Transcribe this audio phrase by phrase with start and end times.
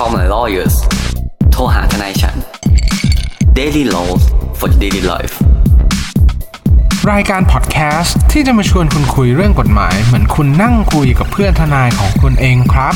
[0.00, 0.76] Call my lawyers
[1.52, 2.36] โทรหาทนายฉัน
[3.58, 4.22] Daily Laws
[4.58, 5.34] for Daily Life
[7.12, 12.94] รายการพอดแคสต์ที่จะมาชวนคุณคุยเรื่องกฎหมาย เหมือนคุณนั่งคุยกับเพื่อนทนายของคุณเองครับ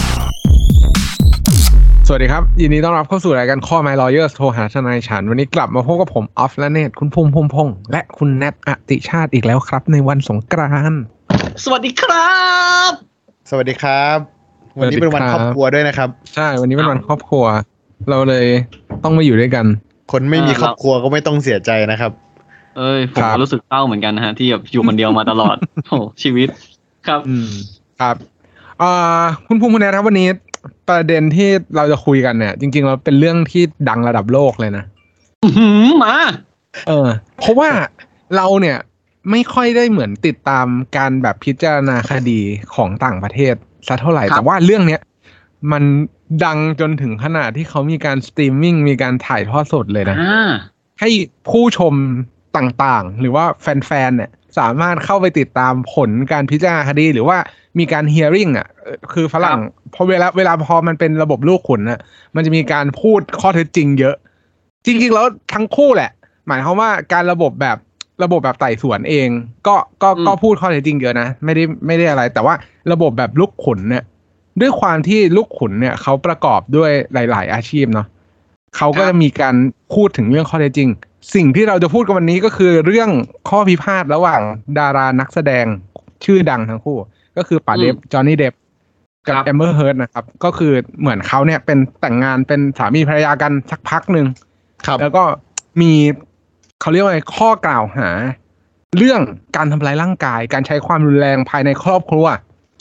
[2.06, 11.00] สวัสดีครับ ยินดีต้อนรับเข้าสู่รายการข้อ My Lawyers โทรหาทนายฉัน วันนี้กลับมาพบกับผมออฟและเนตคุณภูมิพงษ์พงษ์และคุณแนทอติชาติอีกแล้วครับ ในวันสงกรานต์
[11.64, 12.30] สวัสดีครั
[12.88, 12.90] บ
[13.50, 14.39] สวัสดีครับ
[14.78, 17.44] วันนี้เป็นวันครอบครัวด้วยนะครับ ใช่ วันนี้เป็นวันครอบครัว
[18.10, 18.46] เราเลย
[19.04, 19.66] ต้องมาอยู่ด้วยกัน
[20.12, 22.12] คนไม่มีครอบครัวก็ไม่ต้องเสียใจนะครับ
[22.78, 25.56] เอ้ยผมครับก็รู้สึกเศร้าเหมือนกันนะฮะ ที่แบบอยู่คนเดียวมาตลอด
[25.88, 26.48] โอ้ชีวิต
[27.06, 27.50] ครับอืม
[28.00, 28.16] ครับ
[28.82, 28.92] อ่า
[29.46, 30.28] คุณภูมิคุณแนทครับวันนี้
[30.88, 34.84] ประเด็นที่เราจะคุยกันเนี่ย จริงๆเราเป็นเรื่องที่ดังระดับโลกเลยนะ
[35.42, 36.14] อื้อหือมา
[36.86, 37.70] เออ เพราะว่า
[38.36, 38.78] เราเนี่ย
[39.30, 42.40] ไม่ค่อยได้เหมือนติดตามการแบบพิจารณาคดี
[42.74, 43.54] ของต่างประเทศ
[43.88, 45.00] สักเท่าไหร่ครับแต่ว่าเรื่องเนี้ย
[45.72, 45.84] มัน
[46.44, 50.50] ดังจนถึงขนาดที่เขามีการสตรีมมิ่งมีการถ่ายทอดสดเลยนะอ่า
[51.00, 51.10] ให้
[51.48, 51.94] ผู้ชม
[52.56, 57.38] ต่างๆ หรือว่าแฟนๆเนี่ยสามารถเข้าไปติดตามผลการพิจารณาคดี หรือว่า
[57.78, 59.58] มีการ hearing อะเอ่อคือฝรั่ง
[59.94, 62.00] พอเวลาเวลาพอมันเป็นระบบลูกขุนน่ะ
[62.34, 64.16] มันจะมีการพูดข้อเท็จจริงเยอะ
[64.84, 66.10] จริงๆ แล้วทั้งคู่แหละ
[66.46, 67.76] หมายความว่าการระบบแบบ
[68.22, 69.28] ระบบแบบไต่สวนเอง
[69.66, 72.54] ก็ก็อืมก็พูดข้อเท็จจริงเยอะนะ ไม่ได้ไม่ได้อะไร แต่ว่า
[72.92, 74.04] ระบบแบบลูกขุนเนี่ย
[74.60, 78.06] ด้วยความที่ลูกขุนเนี่ยเขาประกอบด้วยหลาย ๆ อาชีพเนาะ
[78.76, 79.54] เขาก็จะมีการ
[79.94, 80.90] พูดถึงเรื่องข้อเท็จจริง
[81.34, 83.10] สิ่งที่เราจะพูดกันวันนี้ก็คือเรื่อง
[83.48, 84.40] ข้อพิพาทระหว่าง
[84.78, 85.64] ดารานักแสดง
[86.24, 86.98] ชื่อดังทั้งคู่
[87.36, 88.54] ก็คือป๋าเดฟจอห์นนี่เดฟ
[89.26, 94.26] กับครับแอมเบอร์เฮิร์ตนะครับ ก็คือเหมือนเขาเนี่ยเป็นแต่งงานเป็นสามีภรรยากันสักพักหนึ่ง
[94.86, 95.22] ครับแล้วก็
[95.80, 95.92] มี
[96.80, 98.08] เขาเรียกว่าไงข้อกล่าวหา
[98.96, 99.20] เรื่อง
[99.56, 102.26] การทำร้ายร่างกาย การใช้ความรุนแรงภายในครอบครัว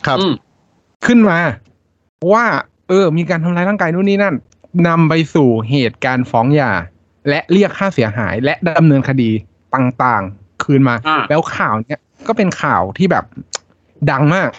[0.08, 0.34] ครับอืม
[1.06, 1.40] ขึ้นมา
[2.34, 2.46] ว่า
[2.90, 4.36] เออ มีการทำร้ายร่างกายนู่นนี่นั่น
[4.88, 6.72] นำไปสู่เหตุการณ์ฟ้องหย่า
[7.30, 9.30] และเรียกค่าเสียหายและดำเนินคดี
[9.76, 13.26] ต่างๆ คืนมาอ่าแล้วข่าวเนี้ยก็เป็นข่าวที่แบบ
[14.12, 14.50] ดังมาก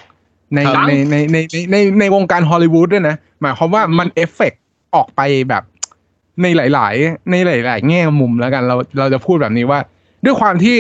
[0.55, 4.63] ในครับในในในในในในวงการฮอลลีวูดด้วยนะ หมายความว่ามันเอฟเฟกต์
[4.95, 5.63] ออกไปแบบ
[6.43, 9.81] ในหลาย ๆ ในหลาย ๆ แง่มุมแล้วกันเราเราจะพูดแบบนี้ว่า
[10.25, 10.77] ด้วยความที่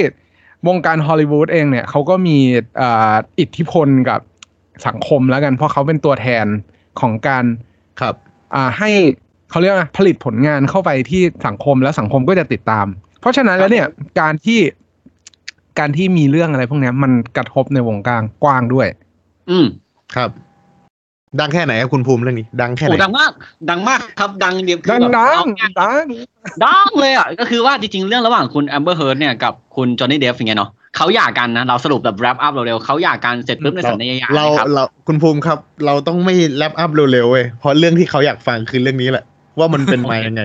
[0.68, 2.38] วงการฮอลลีวูดเองเนี่ยเขาก็มี
[2.76, 4.20] เอ่ออิทธิพลกับ
[4.86, 6.46] สังคมแล้วกัน เพราะเขาเป็นตัวแทน
[7.00, 7.44] ของการ
[8.00, 8.14] ครับ
[8.54, 8.90] อ่าให้
[9.50, 12.86] เขาเรียกว่าผลิตผลงานเข้าไปที่สังคมแล้วสังคมก็จะติดตาม
[13.20, 13.86] เพราะฉะนั้นแล้วเนี่ย
[14.20, 14.60] การที่
[15.78, 18.88] การที่มีเรื่องอะไรพวกเนี้ยมันกระทบในวงกลางกว้างด้วย
[19.50, 19.66] อืม
[20.14, 20.30] ครับ
[21.38, 23.30] ดังแค่ไหนครับคุณภูมิเรื่องนี้ ดังแค่ไหโอ้นดังมาก
[23.70, 26.04] ดังมากครับดังเดียวคือดังแบบดังเอาง่ายดัง
[26.64, 39.24] ดังเลยอะก็คือว่าจริงๆ เรื่องระหว่างคุณแอมเบอร์เฮิร์เนี่ยกับคุณจอห์นนี่เดฟอย่างเงี้ยเนาะเขาหย่ากันนะ เราสรุปแบบ wrap up เร็วๆเขาหย่ากันเสร็จปุ๊บในสัญญาหย่าเรานะครับเราคุณภูมิครับ เราต้องไม่ wrap up เร็วๆเว้ยเพราะเรื่องที่เขาอยากฟังคือเรื่องนี้แหละ
[39.58, 40.42] ว่ามันเป็นมายังไง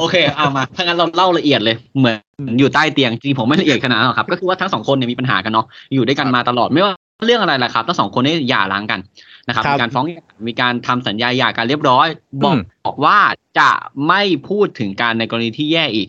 [0.00, 9.00] โอเคเอามาถ้างั้นเราเล่าละเอียดเลยเหมือนอยู่ใต้เตียงจริงๆผมไม่ละเอียดขนาดนั้นหรอกครับ ก็คือว่าทั้งสองคนเนี่ยมีปัญหากันเนาะอยู่ด้วยกันมาตลอดไม่ว่า เรื่องอะไรล่ะครับทั้งสองคนนี่หย่าร้างกัน
[9.46, 12.06] นะครับครับมีการฟ้องหย่ามีการทำสัญญาหย่ากันเรียบร้อย
[12.44, 13.18] บอกอืมบอกว่า
[13.58, 13.70] จะ
[14.08, 16.08] ไม่พูดถึงการในกรณีที่แย่อีก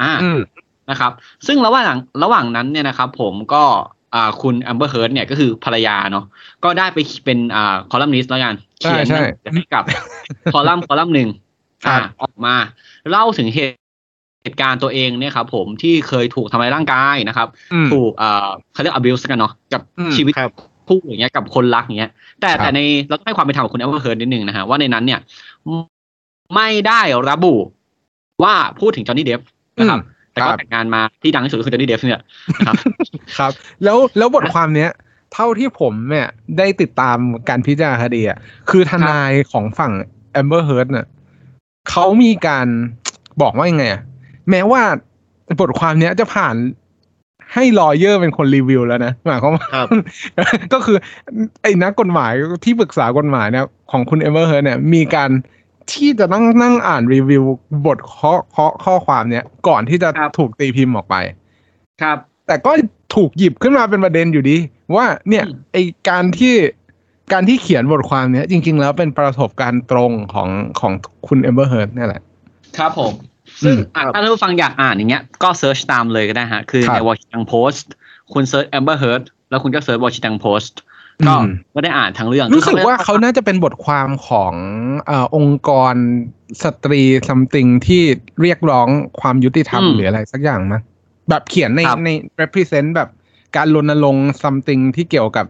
[0.00, 0.40] อ่าอืม
[0.90, 1.12] นะครับ
[1.46, 3.64] ซึ่งระหว่างระหว่างนั้นเนี่ยนะครับ ผมก็
[4.14, 6.24] อ่าคุณแอมเบอร์เฮิร์เนี่ยก็คือภรรยาเนาะ
[6.64, 9.20] ก็ได้ไปเป็นอ่าคอลัมนิสต์แล้วกัน เขียนใช่
[9.54, 9.84] ให้กับ
[10.52, 11.28] คอลัมน์คอลัมน์หนึ่ง
[11.84, 12.54] ครับอ่าออกมา
[13.10, 13.76] เล่าถึงเหตุ
[14.46, 20.52] เหตุการณ์ตัวเองเนี่ยครับผมที่เคยถูกทำร้ายร่างกายนะครับอืมถูกเอ่อเขาเรียก abuse กันเนาะกับอืมชีวิตครับ
[20.88, 25.20] คู่อย่างเงี้ยกับคนรักอย่างเงี้ย แต่ครับแต่ในเราต้องให้ความเป็นธรรมกับคุณแอมเบอร์เฮิร์นิดนึงนะฮะว่าในนั้นเนี่ย
[26.54, 27.54] ไม่ได้ระบุ
[28.42, 29.40] ว่าพูดถึงจอห์นนี่เดฟ
[29.78, 30.00] นะครับ
[30.32, 32.22] แต่ก็ครับแต่งงานมาที่ดังที่สุดก็คือจอห์นนี่เดฟเนี่ย
[32.56, 32.74] นะครับ
[33.38, 33.52] ครับ
[33.84, 34.90] แล้วแล้วบทความเนี้ย
[35.34, 36.26] เท่าที่ผมเนี่ย
[36.58, 37.18] ได้ติดตาม
[37.48, 38.38] การพิจารณาคดีอะ
[38.70, 39.92] คือทนายของฝั่ง
[40.32, 41.06] แอมเบอร์เฮิร์ตเนี่ย
[41.90, 42.66] เขามีการ
[43.42, 44.02] บอกว่ายังไงอะ
[44.50, 44.82] แม้ว่า
[45.60, 46.54] บทความเนี้ยจะผ่าน
[47.54, 49.86] ให้ lawyer เป็นคนรีวิวแล้วนะหมายความว่าครับ
[50.72, 50.96] ก็คือ
[51.62, 52.32] ไอ้นักกฎหมาย
[52.64, 55.30] ที่ปรึกษากฎหมายเนี่ยของคุณเอเ r อร์เฮิร์เนี่ยมีการ
[55.92, 57.44] ที่จะนั่งนั่งอ่านรีวิว
[57.86, 61.16] บทข้อข้อข้อความเนี้ยก่อนที่จะครับถูกตีพิมพ์ออกไป
[62.02, 62.72] ครับ แต่ก็
[63.14, 64.56] ถูกหยิบขึ้นมาเป็นประเด็นอยู่ดี
[64.96, 65.76] ว่าเนี่ยอืมไอ
[66.08, 66.54] การที่
[67.32, 70.48] การที่เขียนบทความเนี้ยจริง ๆ แล้วเป็นประสบการณ์ตรงของ
[70.80, 70.92] ของ
[71.26, 72.22] คุณเอเ r อร์เฮิร์นี่แหละ
[72.78, 73.12] ครับผม
[73.64, 77.86] ซึ่งอืมอะถ้าท่านผู้ฟังอยากอ่านอย่างเงี้ยก็เซิร์ชตามเลยก็ได้ฮะ คือครับใน Washington Post
[78.32, 80.74] คุณเซิร์ช Amber Heard แล้วคุณก็ search Washington Post
[81.26, 84.54] ก็อืมก็ได้อ่านทั้งเรื่อง รู้สึกว่าเขาน่าจะเป็นบทความของ
[85.06, 85.94] เอ่อองค์กร
[86.62, 88.02] สตรี something ที่
[88.42, 88.88] เรียกร้อง
[89.20, 90.82] ความยุติธรรมหรืออะไรสักอย่างมั้ย
[91.30, 92.10] แบบเขียนในใน
[92.40, 93.08] represent แบบ
[93.56, 95.46] การรณรงค์ something ที่เกี่ยวกับ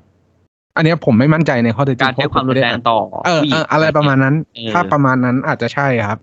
[0.77, 6.19] อันเนี้ยผมไม่มั่นใจในข้อเท็จจริการงใช้ความรุนแรงต่อเออผู้หเอญิงออะไรประมาณนั้นเออถ้าประมาณนั้นอาจจะใช่ครับ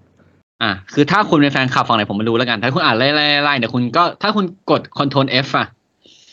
[0.63, 5.68] อะคือถ้าคุณเป็นแฟนคลับฝั่งไหนผมไม่รู้แล้วกัน ถ้าคุณอ่านไล่ไล่ไล่เดี๋ยวคุณก็ถ้าคุณกด Ctrl F อะ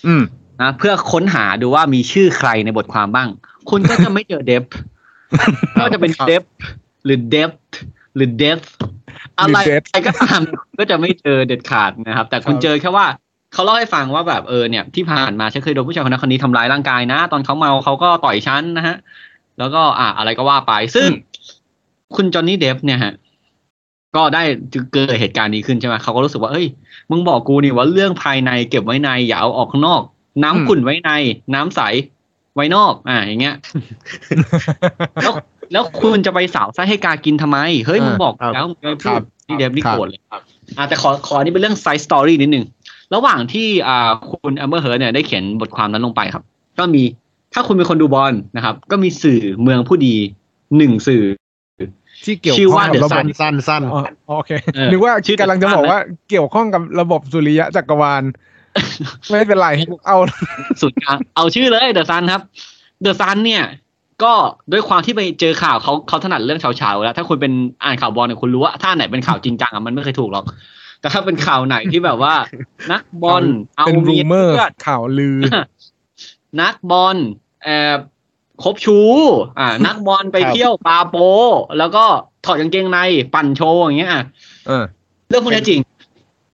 [0.06, 0.23] อืม
[0.61, 3.29] นะเพื่อค้นหาดูว่ามีชื่อใครในบทความบ้าง
[3.71, 4.65] คุณก็จะไม่เจอเดฟ
[5.81, 6.43] ก็จะเป็นครับเดฟ
[7.05, 7.50] หรือเดฟ
[8.17, 8.59] หรือเดฟ
[9.38, 10.41] อะไร depth ก็ตาม
[10.79, 13.06] ก็จะไม่เจอเด็ดขาดนะครับ แต่คุณครับเจอแค่ว่า
[13.53, 18.97] เขาเล่าให้ฟังว่าแบบเออเนี่ยที่ผ่านมาฉันเคยโดนผู้ชายคนนั้นคนนี้ทำร้ายร่างกายนะ ตอนเขาเมาเขาก็ต่อยฉันนะฮะ
[19.59, 21.09] แล้วก็อะอะไรก็ว่าไป ซึ่ง
[22.17, 23.12] คุณจอห์นนี่เดฟเนี่ยฮะ
[24.17, 24.43] ก็ได้
[24.93, 26.67] เกิดเหตุการณ์นี้ขึ้นใช่ไหมเขาก็รู้สึกว่าเอ้ย
[27.11, 30.03] มึงบอกกูนี่ว่าเรื่องภายในเก็บไว้ในอย่าเอาออกข้างนอก
[30.43, 31.11] น้ำอืมขุ่นไว้ใน
[31.55, 31.81] น้ำใส
[32.55, 33.57] ไว้นอก อ่า อย่างเงี้ย
[35.23, 35.33] แล้ว
[35.73, 40.21] แล้วคุณจะไปสาวไส้ให้กากินทำไม เฮ้ยอ่ามึงบอกครับแล้วมึงไม่ครัพูดบนี่เดฟนี่ครับโกรธเลย
[40.77, 42.65] อ่าแต่ขอขอนี่เป็นเรื่อง side story นิดนึง
[43.15, 46.45] ระหว่างที่อ่าคุณแอมเบอร์เฮิร์เนี่ยได้เขียนบทความนั้นลงไปครับ
[46.79, 47.03] ก็มี
[47.55, 50.15] ถ้าคุณเป็นคนดูบอลนะครับ ก็มีสื่อเมืองผู้ดี
[50.77, 51.23] หนึ่งสื่อ
[52.25, 54.02] ที่เกี่ยวชื่อข้องว่ากับ The ระบบ Sun สั้นสั้นอ๋อ
[54.37, 56.00] โอเคเออนึกว่าชื่อกำลังจะ The Sun บอกว่า
[56.31, 58.22] เกี่ยวข้องกับระบบสุริยะจักรวาล
[59.31, 59.69] ไม่เป็นไร
[60.06, 60.19] เอา
[60.82, 62.43] สุดกลางเอาชื่อเลยเดอะซันครับ
[63.00, 63.64] เดอะซันเนี่ย
[64.22, 64.32] ก็
[64.72, 67.52] ด้วยความที่ไปเจอข่าวเขาเขาถนัดเรื่องเฉาๆแล้ว ถ้าคุณเป็น
[67.84, 70.44] อ่านข่าวบอลเนี่ยคุณรู้ว่าถ้าไหนเป็นข่าวจริงจังอะมันไม่เคยถูกหรอก
[71.00, 72.34] แต่ถ้าเป็นข่าวไหนที่แบบว่า
[72.93, 73.44] นักบอล
[73.76, 75.38] เอาเป็นรูเมียเมอร์เพื่อนข่าวลือ
[76.61, 77.16] นักบอล
[77.64, 77.99] แอบ
[78.62, 79.09] คบชู้
[79.61, 81.17] อ่า นักบอลไปครับเที่ยวปาโป
[81.79, 82.05] แล้วก็
[82.45, 82.99] ถอดกางเกงใน
[83.35, 84.25] ปั่นโชว์อย่างเงี้ยอะ
[84.67, 84.85] เออ
[85.29, 85.81] เรื่องพวกนี้จริง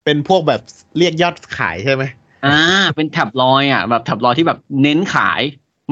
[0.05, 0.61] เป็นพวกแบบ
[0.97, 2.03] เรียกยอดขายใช่ไหม
[2.45, 2.57] อ่า
[2.95, 5.41] เป็นแท็บลอยอะ แบบแท็บลอยที่แบบเน้นขาย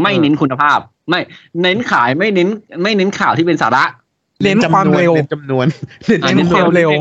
[0.02, 0.80] ไม่เออเน้นคุณภาพ
[1.10, 1.20] ไม่
[1.62, 2.50] เน้นขายไม่เน้น
[2.84, 3.84] ไม่เน้นข่าวที่เป็นสาระ
[4.44, 5.68] เน้นความเร็วเน้นจำนวน
[6.24, 6.92] อะเน้นความเร็ว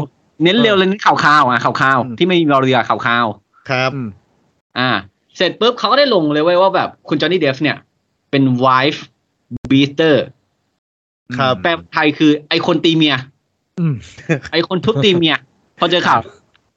[0.42, 3.26] เน้นเร็วเลยเน้นข่าวข่าวๆอะข่าวข่าวๆอืมที่ไม่มีรอเรือข่าวข่าว
[3.70, 4.90] ครับอืมๆอ่า
[5.36, 7.76] เสร็จปุ๊บเขาก็ได้ลงเลยเว้ยว่าแบบคุณจอห์นนี่เดฟเนี่ย
[8.30, 9.00] เป็น wife
[9.70, 10.16] beater
[11.38, 13.14] ครับแปลไทยคือไอคนตีเมีย
[13.80, 13.94] อืม
[14.52, 15.34] ไอคนทุบตีเมีย
[15.78, 16.20] พอเจอข่าว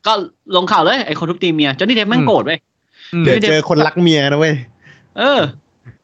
[0.07, 0.13] ก็
[0.55, 2.59] ลงข่าวเลย ไอคนทุบตีเมียจอห์นนี่เดฟแม่งโกรธเว้ย
[3.13, 4.55] อืมเดี๋ยวเจอคนรักเมียนะเว้ย
[5.19, 5.41] เออ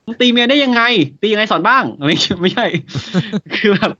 [0.06, 0.82] มึงตีเมียได้ยังไง
[1.22, 2.66] ตียังไงสอนบ้าง ไม่ใช่ไม่ใช่
[3.56, 3.92] คือแบบ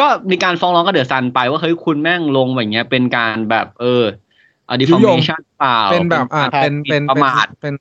[0.00, 4.02] ก็มีการฟ้องร้องกับเดือดซันไปว่าเฮ้ยคุณแม่งลงแบบเงี้ยเป็นการแบบเออ
[4.68, 7.74] อะ defamation เปล่าเป็นแบบอ่าการเป็นเป็นหมิ่ประมาทเป็น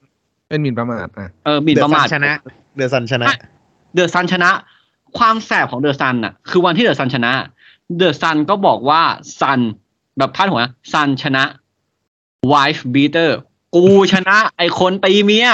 [0.49, 2.33] เป็นหมิ่นประมาทอะเออหมิ่นเดือประมาท Sun ชนะ
[2.75, 3.27] The Sun ชนะ
[3.93, 4.49] The Sun ชนะ
[5.17, 7.31] ความแสบของ The Sun น่ะ คือวันที่ The Sun ชนะ
[7.97, 9.01] The Sun ก็บอกว่า
[9.39, 9.59] Sun
[10.17, 10.61] แบบพาดหัว
[10.93, 11.43] Sun ชนะ
[12.51, 13.31] wife beater
[13.75, 15.49] กูชนะ ไอคนตีเมีย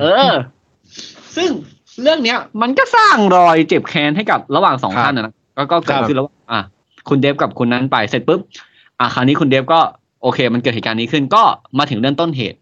[0.00, 0.32] เออ
[1.36, 1.48] ซึ่ง
[2.02, 6.60] เรื่องเนี้ย มันก็สร้างรอยเจ็บแค้นให้กับระหว่างสองครับท่านนะนะก็ก็เกิดครับขึ้นแล้วว่าอะ
[7.08, 8.40] คุณเดฟกับคุณนั้นไปเสร็จปุ๊บ
[9.00, 9.80] อะคราวนี้คุณเดฟก็
[10.22, 11.42] โอเค มันเกิดเหตุการณ์นี้ขึ้นก็
[11.78, 12.58] มาถึงเรื่องต้นเหตุ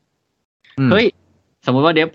[0.78, 1.06] อืมเฮ้ย
[1.66, 2.08] สมมุติว่าเดฟ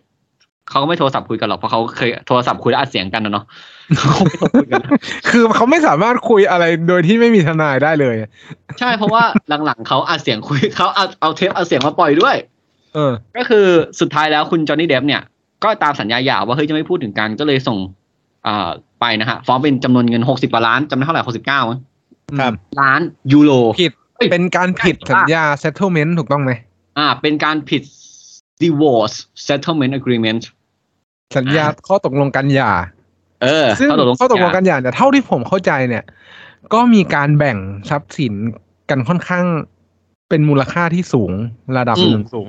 [0.72, 3.46] เขาก็ไม่โทรศัพท์คุยกันหรอกเพราะเขาเคยโทรศัพท์คุยแล้วอัดเสียงกันนะเนาะ
[3.98, 4.92] เขาคงไม่โทรคุยกันนะ
[5.30, 8.16] คือเขาไม่สามารถคุยอะไรโดยที่ไม่มีทนายได้เลย
[8.80, 9.24] ใช่เพราะว่า
[9.66, 12.36] หลังๆเขาอัดเสียงคุยเขาเอาเอาเทปเอาเสียงมาปล่อยด้วย
[12.96, 13.66] เออ ก็คือ
[14.00, 15.22] สุดท้ายแล้วคุณจอห์นนี่เดฟเนี่ย
[15.64, 17.78] ก็ตามสัญญาหย่าว่าเฮ้ยจะไม่พูดถึงกันก็เลยส่ง
[18.48, 18.70] อ่า
[19.02, 21.62] ไปนะฮะฟ้องเป็นจำนวนเงินหกสิบกว่าล้านจำได้เท่าไหร่หกสิบเก้า
[22.40, 23.02] ครับล้าน
[23.32, 23.52] ยูโร
[23.82, 23.92] ผิด
[24.22, 26.52] อ้ยเป็นการผิดสัญญา settlement ถูกต้องไหม
[26.98, 27.84] อ่า เป็นการผิด
[28.64, 29.16] divorce
[29.48, 30.44] settlement agreement
[31.38, 32.72] สัญญาข้อตกลงกันหย่า
[33.44, 36.04] เออซึ่งข้อตกลงข้อตกลงกันหย่าเนี่ยเท่าที่ผมเข้าใจเนี่ย
[36.74, 37.58] ก็มีการแบ่ง
[37.90, 38.34] ทรัพย์สิน
[38.90, 39.46] กันค่อนข้าง
[40.30, 41.32] เป็นมูลค่าที่สูง
[41.78, 42.48] ระดับหนึ่งสูง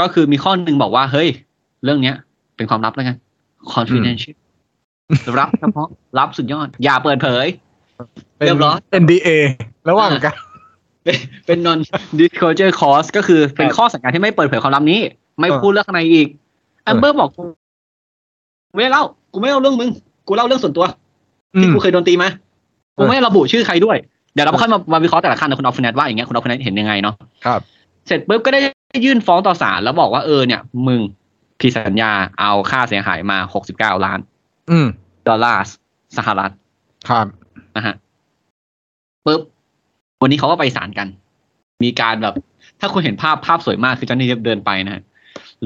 [0.00, 1.28] ก็คือมีข้อหนึ่งบอกว่า เฮ้ย
[1.84, 2.16] เรื่องเนี้ย
[2.56, 3.16] เป็นความลับแล้วกัน
[3.72, 4.36] confidential
[5.38, 7.46] รับเฉพาะรับสุดยอด อย่าเปิดเผย
[8.38, 9.28] เป็นเรียบร้อย NDA
[9.90, 10.34] ระหว่างกัน
[11.04, 11.16] เป็น
[11.46, 11.78] เป็น non
[12.18, 15.00] disclosure clause ก็คือเป็นครับข้อสัญญาที่ไม่เปิดเผยความลับนี้
[15.40, 16.28] ไม่เออพูดเรื่องข้างในอีก
[16.86, 17.42] แอมเบอร์บอกกู
[18.74, 19.90] ไม่ได้เล่า กูไม่เล่าเรื่องมึง
[20.26, 20.86] กูเล่าเรื่องส่วนตัว
[21.54, 22.28] อืที่มกูเคยโดนตีมา
[22.96, 23.96] กูเออไม่ระบุชื่อใครด้วย
[24.34, 27.14] เดี๋ยวเราค่อยมามาวิเคราะห์แต่ละขั้นนะคุณออฟฟินว่าอย่างเงี้ยคุณออฟฟินเห็นยังไงเนาะ
[27.46, 27.60] ครับ
[28.06, 28.60] เสร็จปุ๊บก็ได้
[29.04, 31.00] ยื่นฟ้องต่อศาลแล้วบอกว่าเออเนี่ย มึง
[31.60, 34.18] ผิดสัญญาเอาค่าเสียหายมาหกสิบเก้าล้าน
[34.70, 34.86] อืม
[35.28, 35.62] ดอลลาร์
[36.16, 36.52] สหรัฐ
[37.08, 37.26] ครับ
[37.76, 37.94] นะฮะ
[39.26, 39.40] ปุ๊บ
[40.22, 41.06] วันนี้เขาก็ไปศาลกัน
[41.82, 42.34] มีการแบบ
[42.80, 45.02] ถ้าคุณเห็นภาพภาพสวยมากคือจอห์นนี่เดฟเดินไปนะฮะ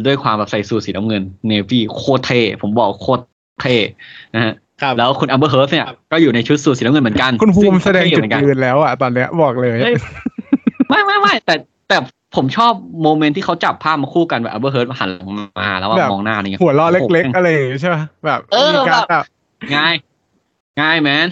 [0.06, 3.22] ด้วยความแบบใส่สูทสีน้ำเงิน navy โคตรเท่ผมบอกโคตร
[3.60, 3.76] เท่
[4.34, 9.94] นะฮะครับแล้วคุณอัมเบอร์เฮิร์สเนี่ยครับก็อยู่ในชุดสูทสีน้ำเงินเหมือนกัน คุณภูมิซึ่แสดงเท่จุดเหมือนกันยืนแล้วอะตอนเนี้ยบอกเลยเฮ้ย
[10.88, 11.54] ไม่ไม่ไม่แต่
[11.88, 11.96] แต่
[12.36, 15.28] ผมชอบโมเมนต์ที่เขาจับภาพมาคู่กันแบบอัมเบอร์เฮิร์สหันหลัง
[15.60, 19.24] มาแล้วแบบมองหน้าอะไรเงี้ยหัวเราะเล็กๆอะไรอย่างงี้ใช่ไหมแบบเออมีการแบบ
[19.76, 19.94] ง่าย
[20.80, 21.28] ง่ายแมน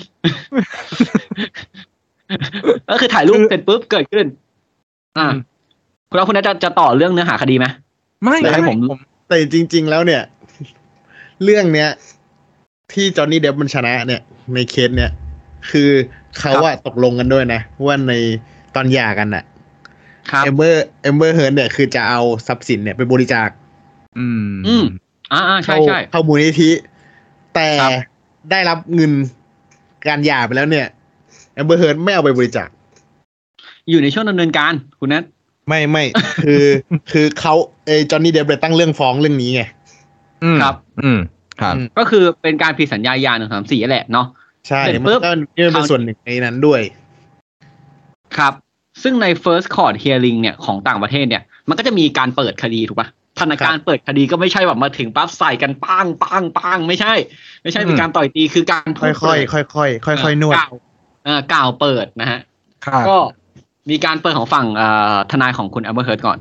[2.90, 4.26] ก็คือถ่ายรูปเสร็จปุ๊บเกิดขึ้น
[5.18, 5.28] อ่า
[6.10, 7.66] คุณเอาคุณนัทจะจะต่อเรื่องเนื้อหาคดีไหม
[8.22, 8.98] ไม่เดี๋ยวให้ไม่ผมผม
[9.28, 10.22] แต่จริง ๆ แล้วเนี่ย
[11.44, 11.88] เรื่องเนี้ย
[12.92, 14.22] ที่จอห์นนี่เดฟมันชนะ เนี่ย
[14.54, 15.10] ในเคสเนี่ย
[15.70, 15.90] คือ
[16.38, 18.12] เขาอะตกลงกันด้วยนะว่าใน
[18.75, 19.44] ตอนหย่ากันอะ
[20.30, 23.48] ครับเอมเบอร์เอมเบอร์เฮิร์นเนี่ยคือจะเอาทรัพย์สินเนี่ยไปบริจาค
[24.18, 24.84] อืม อืม
[25.32, 26.70] อ่าอ่าใช่เข้าใช่เข้ามูลนิธิ
[27.54, 27.92] แต่ครับ
[28.50, 29.12] ได้รับเงิน
[30.08, 30.87] การหย่าไปแล้วเนี่ย
[31.54, 32.68] เอมเบอร์เฮิร์นไม่เอาไปบริจาค
[33.90, 35.25] อยู่ในช่วงดำเนินการคุณนัท
[35.68, 36.04] ไม่ไม่
[36.44, 36.64] คือ
[37.12, 37.54] คือเขา
[37.87, 39.62] เอจอห์นนี่เดฟเลยตั้งเรื่องฟ้องเรื่องนี้ไง
[40.44, 41.20] อืมครับ อืม
[41.60, 44.26] ครับอืมก็คือเป็นการผิดสัญญายาหนึ่งสามสี่แหละเนาะ
[44.68, 46.80] ใช่เสร็จมันปุ๊บก็นี่มันเป็นส่วนหนึ่งในนั้นด้วย
[48.37, 48.52] ครับ
[49.02, 53.08] ซึ่งใน first court hearing เนี่ยของต่างประเทศเนี่ย มันก็จะมีการเปิดคดีถูกปะ
[53.40, 57.12] ธนาการเปิดคดีก็ไม่ใช่แบบมาถึงปั๊บใส่กันปังปังปังไม่ใช่
[57.62, 60.72] ไม่ใช่อืมเป็นการต่อยตีคือการพูดค่อยค่อยค่อยค่อยค่อยๆค่อยๆนวดกล่าว
[61.25, 62.40] เอ่อกล่าวเปิดนะฮะ
[62.87, 63.16] ครับก็
[63.90, 66.38] มีการเปิดของฝั่งเอ่อทนายของคุณแอมเบอร์เฮิร์ก่อน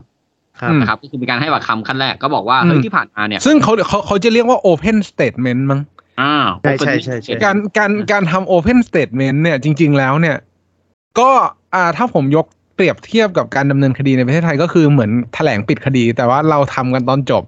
[0.59, 5.79] ครับอืมนะครับก็คือมีการให้ปากคำขั้นแรกก็บอกว่าเฮ้ยอืมที่ผ่านมาเนี่ย ซึ่งเขาเขาเขาจะเรียกว่า open statement มั้ง
[6.21, 10.37] อ้าวใช่ใช่ใช่ใช่การการการทำ open statement เนี่ยจริง ๆ แล้วเนี่ย
[11.19, 11.29] ก็
[11.75, 17.43] อ่าถ้าผมยกเปรียบเทียบกับการดำเนินคดีในประเทศไทยก็คือเหมือนแถลงปิดคดี แต่ว่าเราทำกันตอนจบ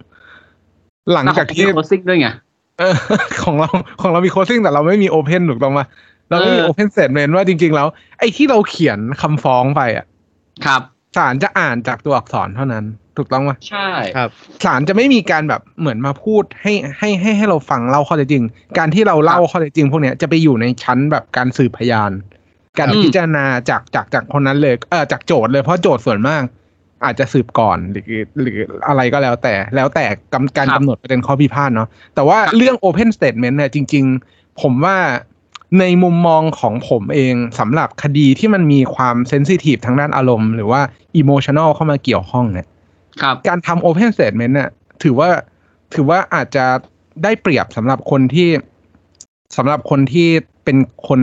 [1.13, 2.27] หลังจากที่โคซิกด้วยไง
[2.79, 2.95] เออ
[3.43, 3.69] ของเรา
[4.01, 5.81] ของเรามี closing แต่เราไม่มี open ถูกต้องไหม
[6.29, 7.87] เราไม่มีเออ open statement ว่าจริง ๆ แล้ว
[8.19, 10.05] ไอ้ที่เราเขียนคำฟ้องไปอะ
[10.65, 10.81] ครับ
[11.17, 12.85] ศาลจะอ่านจากตัวอักษรเท่านั้น
[13.17, 14.29] ถูกต้องไหมใช่ครับ
[14.65, 18.43] ศาลจะไม่มีการแบบเหมือนมาพูดให้ให้ให้ให้เราฟังเล่าข้อเท็จจริง
[18.77, 22.11] การที่เราเล่าข้อเท็จจริง พวกเนี้ยจะไปอยู่ในชั้นแบบการสืบพยาน
[22.77, 26.43] การอืมพิจารณาจากจากจากคนนั้นเลยเออจากโจทย์เลยเพราะโจทย์ส่วนมาก
[27.05, 34.97] อาจจะสืบก่อนหรือหรืออะไรก็แล้วแต่แล้วแต่กำการกำหนดประเด็นข้อพิพาทเนาะแต่ว่าเรื่อง Open Statement เนี่ยจริง ๆ ผมว่า
[35.79, 40.81] ในมุมมองของผมเองสำหรับคดีที่มันมีความเซนซิทีฟทางด้านอารมณ์ หรือว่า
[41.17, 42.67] อิโมชัน a ลเข้ามาเกี่ยวข้องเนี่ย
[43.21, 44.69] ครับการทำ Open Statement เนี่ย
[45.03, 45.29] ถือว่า
[45.93, 46.65] ถือว่าอาจจะ
[47.23, 48.49] ได้เปรียบสำหรับคนที่
[49.57, 50.27] สำหรับคนที่
[50.63, 51.21] เป็นคน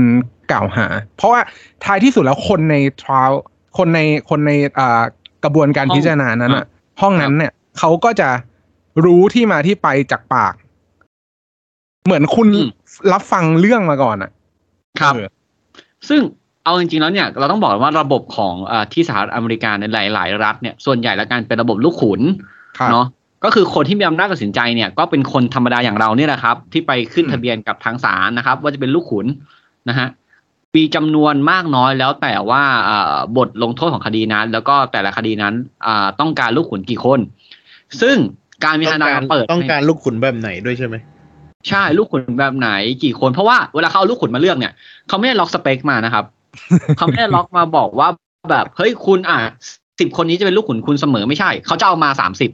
[0.51, 0.87] กล่าวหา
[1.17, 1.41] เพราะว่า
[1.85, 3.35] ท้ายที่สุดแล้วคนใน trial
[3.79, 4.01] คนใน
[4.31, 5.03] คนในอ่า
[5.45, 6.67] กระบวนการห้องพิจารณานั้นอะอะ
[7.01, 8.29] ห้องนั้นเนี่ยเขาก็จะ
[9.05, 10.55] รู้ที่มาที่ไปจากปาก
[12.05, 12.69] เหมือนคุณอืม
[13.13, 14.31] รับฟังเรื่องมาก่อนอะ
[15.01, 15.29] ครับเออ
[16.09, 16.21] ซึ่ง
[16.65, 19.85] เอาจริงๆแล้วเนี่ยเราต้องบอกว่าระบบของเออที่สหรัฐอเมริกาใน
[20.15, 22.21] หลาย ๆ รัฐเนี่ยส่วนใหญ่แล้วการเป็นระบบลูกขุน
[22.79, 23.07] ครับเนาะ
[23.45, 29.27] ก็คือคนที่มีอำนาจตัดสินใจเนี่ยก็เป็นคนธรรมดาอย่างเราเนี่ยแหละครับ ที่ไปขึ้นอืมทะเบียนกับทางศาลนะครับ ว่าจะเป็นลูกขุน
[29.89, 30.09] นะฮะ
[30.77, 35.55] มีจำนวนมากน้อยแล้วแต่ว่าอ่าบทลงโทษของคดีนั้น แล้วก็แต่ละคดีนั้น
[35.87, 37.21] อ่าต้องการลูกขุนกี่คน
[38.01, 38.17] ซึ่ง
[38.65, 40.95] การมีต้ทองนายการมาเปิดต้องให้การลูกขุนแบบไหนด้วยใช่ไหม
[41.69, 42.69] ใช่ลูกขุนแบบไหน
[43.05, 44.73] กี่คน เพราะว่าเวลาเขาเอาลูกขุนมาเลือกเนี่ย
[45.09, 46.25] เขาไม่ได้ล็อกสเปคมานะครับ
[46.97, 48.09] เขาไม่ได้ล็อกมาบอกว่า
[48.51, 49.39] แบบเฮ้ยคุณอะ
[50.01, 52.51] สิบคนนี้จะเป็นลูกขุนคุณเสมอไม่ใช่เขาจะเอามาสามสิบ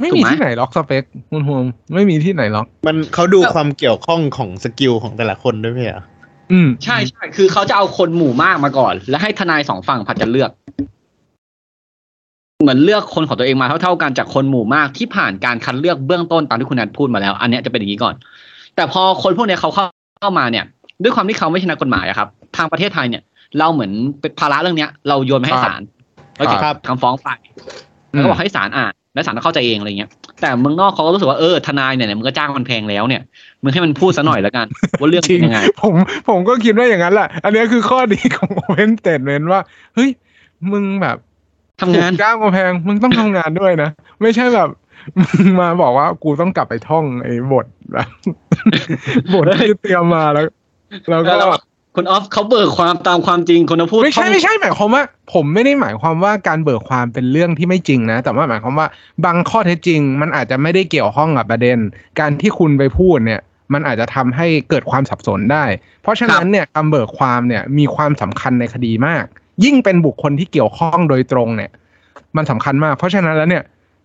[0.00, 6.02] ไม่ถูกมีไหมที่ไหนล็อกสเปคคุณโฮมไม่มีที่ไหนล็อก มันเขาดูความเกี่ยวข้องของ skill ของแต่ละคนด้วยไหมอะ
[6.52, 10.50] อืมใช่ใช่คือเขาจะเอาคนหมู่มากมาก่อน แล้วให้ทนายสองฝั่งผลัดกันเลือก
[12.62, 18.14] เหมือนเลือกคนของตัวเองมาเท่าๆกันจากคนหมู่มากที่ผ่านการคัดเลือกเบื้องต้นตามที่คุณนัทพูดมาแล้ว อันเนี้ยจะเป็นอย่างนี้ก่อน
[18.76, 19.86] แต่พอคนพวกเนี้ยเขาเข้า
[20.20, 20.64] เข้ามาเนี่ย
[21.02, 23.22] ด้วยความที่เขาไม่ใช่นักกฎหมายอะครับ ทางประเทศไทยเนี่ย
[23.58, 25.80] เราเหมือนเป็นภาระเรื่องเนี้ย เราโยนไปให้ศาล
[26.36, 27.28] เราเก็บครับคำฟ้องไป
[28.10, 33.22] แล้วก็บอกให้ศาลอ่านและศาลก็เข้าใจเองอะไรเงี้ย แต่เมืองนอกเขาก็รู้สึกว่าเออทนายเนี่ยมึงก็จ้างมันแพงแล้วเนี่ย
[33.62, 34.66] มึงให้มันพูดซะหน่อยแล้วกัน
[35.00, 35.94] ว่าเรื่องจริเป็นงยังไง ผม
[36.28, 39.60] ผมก็คิดว่าอย่างนั้นแหละอันนี้คือข้อดีของ Open Statement ว่า
[39.94, 40.10] เฮ้ย
[40.72, 41.16] มึงแบบ
[41.80, 43.90] ทำงานถูกจ้างมาแพงมึงต้องทำงานด้วยนะ
[44.22, 44.68] ไม่ใช่แบบ
[45.18, 48.08] มึงมาบอกว่ากูต้องกลับไปท่องไอ้บทแบบ
[49.32, 50.44] บทที่เตรียมมาแล้ว
[51.10, 51.48] แล้วก็แล้ว
[51.94, 55.02] คุณออฟเขาเบิกความตามความจริงคนพูดไม่ใช่ไม่ใช่หมายความว่า
[55.34, 58.86] ผมไม่ได้หมายความว่าการเบิกความเป็นเรื่องที่ไม่จริงนะ แต่ว่าหมายความว่า
[59.24, 61.78] บางข้อเท็จจริง มันอาจจะไม่ได้เกี่ยวข้องกับประเด็น
[62.20, 63.40] การที่คุณไปพูดเนี่ย
[63.72, 65.64] มันอาจจะทำให้เกิดความสับสนได้
[66.02, 69.24] เพราะฉะนั้นเนี่ยคำเบิกความเนี่ยมีความสำคัญในคดีมาก
[69.64, 71.70] ยิ่งเป็นบุคคลที่เกี่ยวข้องโดยตรงเนี่ย
[72.36, 73.64] มันสำคัญมาก เพราะฉะนั้นแล้วเนี่ย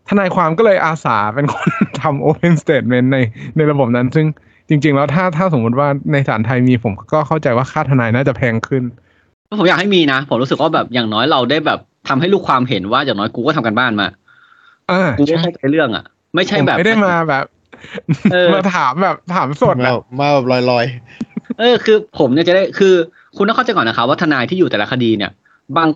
[0.09, 1.67] ทนายความก็เลยอาสาเป็นคน
[2.01, 3.17] ทำ open statement ใน
[3.57, 4.25] ในระบบนั้น ซึ่ง
[4.69, 8.83] จริง ๆ แล้วถ้าถ้าสมมติว่าในศาลไทยมีผมก็เข้าใจว่าค่าทนายน่าจะแพงขึ้น
[9.59, 14.07] ผมอยากให้มีนะ ผมรู้สึกว่าแบบอย่างน้อยเราได้แบบทำให้ลูกความเห็นว่าอย่างน้อยกูก็ทำกันบ้านมา
[14.91, 16.05] อ่ากูก็ใช่เข้าใจเรื่องอะ
[16.35, 17.45] ไม่ใช่ผมแบบไม่ได้มาแบบ
[18.33, 20.85] เออมาถามแบบถามสดมาอะมาแบบลอย
[21.59, 22.93] เออ คือผมเนี่ยจะได้คือ
[23.37, 25.31] คุณต้องเข้าใจก่อนนะครับว่าทนายที่อยู่แต่ละคดีเนี่ย
[25.77, 25.89] บาง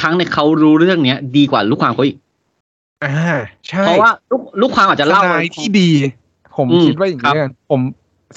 [0.00, 2.16] ครั้งเนี่ยเขารู้เรื่องเนี้ย ดีกว่าลูกความเขาอีก
[3.04, 3.14] อ่า
[3.68, 5.90] ใช่เพราะว่าลูกลูกความอาจจะเล่า ทนายที่ดี
[6.56, 7.80] ผมอืมคิดว่าอย่างนี้กันผม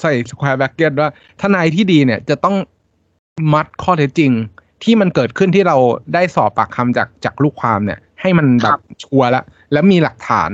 [0.00, 1.08] ใส่ square bracket ว่า
[1.40, 2.56] ทนายที่ดีเนี่ยจะต้อง
[3.52, 4.32] มัดข้อเท็จจริง
[4.84, 5.76] ที่มันเกิดขึ้นที่เรา
[6.14, 10.50] ได้สอบปากคำจากจากลูกความเนี่ย ให้มันแบบชัวร์แล้วแล้วมีหลักฐาน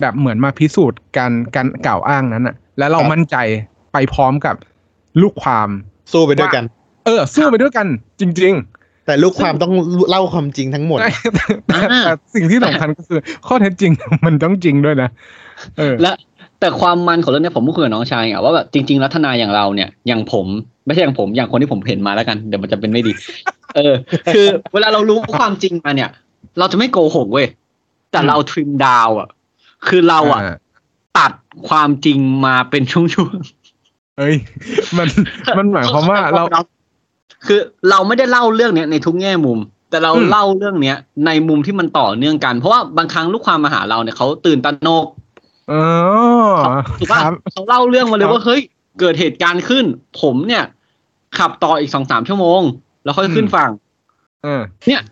[0.00, 3.36] แบบเหมือนมาพิสูจน์การการกล่าวอ้างนั้นอะแล้วเราครับมั่นใจ
[3.92, 4.54] ไปพร้อมกับ
[5.22, 5.68] ลูกความ
[6.12, 6.64] สู้ไปด้วยกัน
[7.06, 7.86] เออ สู้ไปด้วยกัน
[8.20, 8.54] จริง
[9.06, 9.72] แต่ลูกความต้อง
[10.10, 13.92] เล่าความจริงทั้งหมๆดแต่แต่อ่าแต่สิ่งที่สำคัญก็คือ ข้อเท็จจริง
[14.26, 15.10] มันต้องจริงด้วยนะ
[15.78, 16.10] เออและ
[16.60, 20.46] แต่ความมันของเรื่องเนี้ยผมก็คุยกับน้องชายอะว่าแบบจริงๆแล้วทนายอย่างเราเนี่ยอย่างผม
[20.86, 23.12] ไม่ใช่อย่างผมอย่างคนที่ผมเห็นมาแล้วกันเดี๋ยวมันจะเป็นไม่ดี
[23.76, 23.94] เออ
[24.34, 26.10] คือ เวลาเรารู้ความจริงมาเนี่ย
[26.58, 27.46] เราจะไม่โกหกเว้ย
[28.10, 29.28] แต่อืมเราทริมดาวอะ
[29.88, 30.40] คือเราอะ
[31.18, 31.32] ตัด
[31.68, 33.32] ความจริงมาเป็นช่วง
[34.18, 34.36] เอ้ย
[34.96, 36.44] มันๆมันหมายความว่าเรา
[37.46, 37.60] คือ
[37.90, 39.58] เราไม่ได้เล่าเรื่องเนี้ยในทุกแง่มุม
[39.90, 40.96] แต่เราอืมเล่าเรื่องเนี้ย
[41.26, 45.06] ในมุมที่มันต่อเนื่องกัน เพราะว่าบางครั้งลูกความมาหาเราเนี่ยเขาตื่นตระหนก
[45.72, 45.82] อ๋อ
[46.98, 48.60] ถูกคป่ะรับเขาเล่าเรื่องมาเลยครับว่าเฮ้ย
[49.00, 49.84] เกิดเหตุการณ์ขึ้น
[50.20, 50.64] ผมเนี่ย
[51.38, 52.60] ขับต่ออีกสองสามชั่วโมง
[53.04, 53.70] แล้วค่อยขึ้นอืมฝั่ง
[54.42, 55.02] เออเนี่ย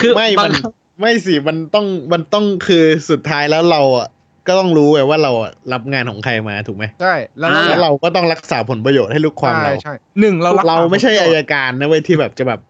[0.00, 4.08] คือไม่บามังนครั้งไม่สิมันต้องมันต้องคือสุดท้ายแล้วเราอะ
[4.46, 12.60] ก็ต้องรู้ไงว่าเราอะรับงานของใครมาถูกไหมใช่แล้วอ่า แล้วเราก็ต้องรักษาผลประโยชน์ให้ลูกความใช่เราใช่หนึ่งเรารักษเราไม่ใช่ผลปอาระโยยชน์การนะเว้ยที่แบบจะแบบ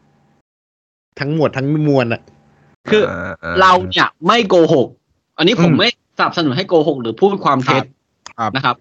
[1.20, 2.20] ทั้งหมดทั้งมวลอะ
[2.90, 4.86] คือาเราเนี่ยไม่โกหก
[5.38, 5.88] อันนี้ผมอืมไม่
[6.18, 7.82] สนับสนุนให้โกหก หรือพูดความเท็จ
[8.38, 8.76] ครับ นะครับ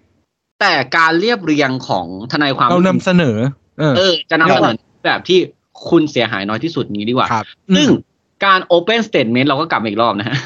[0.62, 3.38] แต่การเรียบเรียงของทนายความเรานำเสนอ
[3.79, 5.39] เออ เออจะนำเสนอแบบที่
[5.89, 7.45] คุณเสียหายน้อยที่สุดนี้ดีกว่า ครับ
[7.75, 7.88] ซึ่ง
[8.45, 10.38] การ Open Statement เราก็กลับมาอีกรอบนะฮะ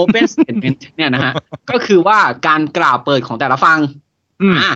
[0.00, 1.32] Open Statement เนี่ยนะฮะ
[1.70, 3.78] ก็คือว่าการกล่าวเปิดของแต่ละฟัง
[4.42, 4.72] อืมอะ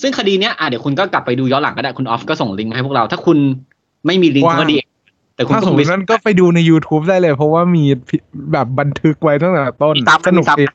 [0.00, 3.38] ซึ่งคดีเนี้ยอะเดี๋ยวคุณก็กลับไปดูย้อนหลังก็ได้คุณออฟก็ส่งลิงก์มาให้พวกเรา ถ้าคุณ
[4.06, 4.76] ไม่มีลิงก์ว่าก็ดี
[5.34, 7.84] แต่คุณถ้าสต้มองมไปตินั้นก็ไปดูใน YouTube ได้เลย เพราะว่ามี
[8.52, 10.66] แบบบันทึกไว้ตั้งแต่ต้นมี sub สนุกมีซับดี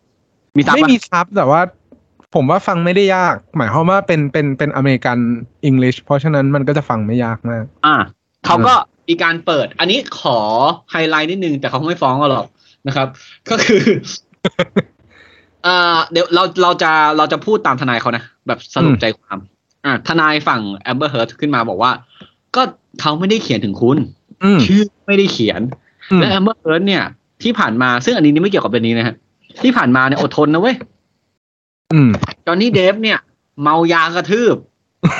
[0.57, 1.61] มี sub ไม่ปะมี sub แต่ว่า
[2.35, 5.17] ผมว่าฟังไม่ได้ยาก หมายความว่าเป็นเป็นเป็นอเมริกัน
[5.63, 7.95] อังกฤษเพราะฉะนั้นมันก็จะฟังไม่ยากมาก อะ
[8.45, 8.73] เขาก็
[9.11, 10.37] มีการเปิด อันนี้ขอ
[10.91, 12.47] ไฮไลท์นิดนึง แต่เขาคงไม่ฟ้องเราหรอก
[12.87, 13.07] นะครับ
[13.49, 13.83] ก็คือ
[15.65, 19.37] อ่าเดี๋ยวเราเราจะเราจะพูดตามทนายเขานะ แบบสรุปอืมใจความ
[19.85, 21.91] อ่าทนายฝั่งแอมเบอร์เฮิร์ตขึ้นมาบอกว่า
[22.55, 22.61] ก็
[23.01, 23.97] เขาไม่ได้เขียนถึงคุณ
[24.43, 25.61] อืมชื่อไม่ได้เขียน
[26.11, 27.03] อืมและแอมเบอร์เฮิร์ตเนี่ย
[27.43, 29.15] ที่ผ่านมาซึ่งอันนี้นี่ไม่เกี่ยวกับเป็นนี้นะฮะ
[29.63, 30.75] ที่ผ่านมาเนี่ยอดทนนะเว้ย
[31.93, 32.09] อืม
[32.45, 33.19] จอห์นนี่เดฟเนี่ย
[33.61, 34.55] เมายากระทืบ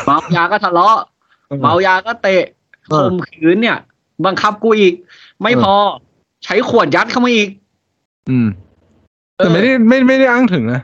[0.06, 0.98] เมายาก็ทะเลาะ
[1.62, 2.61] เมายาก็เตะเออ
[2.94, 3.78] ข่มขืนเนี่ย
[4.26, 4.94] บังคับกูอีก
[5.42, 5.74] ไม่เออพอ
[6.46, 7.50] ใช้ขวดยัดเข้ามาอีก
[8.30, 8.48] อืม
[9.38, 10.82] แต่ไม่ได้ไม่ไม่ได้อ้างถึงนะ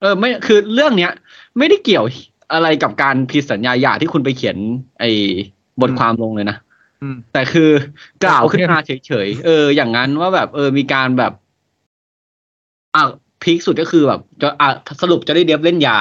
[0.00, 1.12] เออ ไม่คือเรื่องเนี้ย
[1.58, 2.04] ไม่ได้เกี่ยว
[2.52, 4.56] อะไรกับการผิดสัญญาหย่าที่คุณไปเขียน
[5.00, 5.10] ไอ้
[5.80, 6.56] บทความลงเลยนะ
[7.02, 7.70] อืมแต่คือ
[8.24, 11.32] กล่าวขึ้นโอเคมาเฉยๆ เออ อย่างนั้นว่าแบบ เออ มีการแบบ
[12.94, 13.02] อะ
[13.42, 14.68] พีคสุดก็คือแบบ จะอะ
[15.02, 15.96] สรุปจะได้เดียบเล่นยา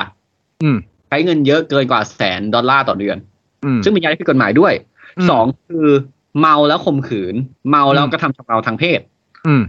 [0.63, 3.17] อืมใช้เงินเยอะเกินกว่าแสนดอลลาร์ต่อเดือน
[3.65, 4.90] อืมซึ่งเป็นยาที่ผิดกฎหมายด้วยอืม
[5.29, 5.87] สองคือ
[6.39, 7.35] เมาแล้วข่มขืน
[7.69, 8.99] เมาแล้วอืมกระทำชำเราทางเพศ
[9.47, 9.61] อืม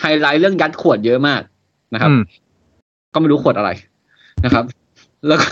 [0.00, 1.40] ไฮไลท์เรื่องยัดขวดเยอะมาก
[1.94, 2.20] นะครับอืม
[3.12, 3.70] ก็ไม่รู้ขวดอะไร
[4.44, 4.64] นะครับ
[5.26, 5.46] แล้วก็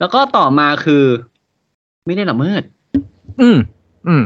[0.00, 1.04] แล้วก็ต่อมาคือ
[2.06, 2.62] ไม่ได้ละเมิด
[3.40, 3.58] อืม
[4.08, 4.22] อืม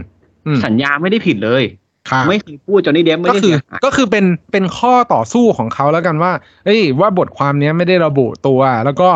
[0.47, 1.63] อืมสัญญาไม่ได้ผิดเลย
[2.11, 6.33] ครับไม่เคยพูดจอห์นนี่เดฟไม่ก็ได้คือเสียหายก็คือเป็นเป็นข้อต่อสู้ของเขาแล้วกันว่า
[6.65, 9.11] เอ้ยว่าบทความเนี้ยไม่ได้ระบุตัว แล้วก็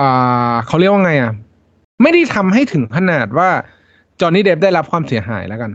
[0.00, 1.32] อ่าเขาเรียกว่าไงอะ
[2.02, 3.50] ไม่ได้ทำให้ถึงขนาดว่า
[4.20, 5.70] จอห์นนี่เดฟได้รับความเสียหายแล้วกัน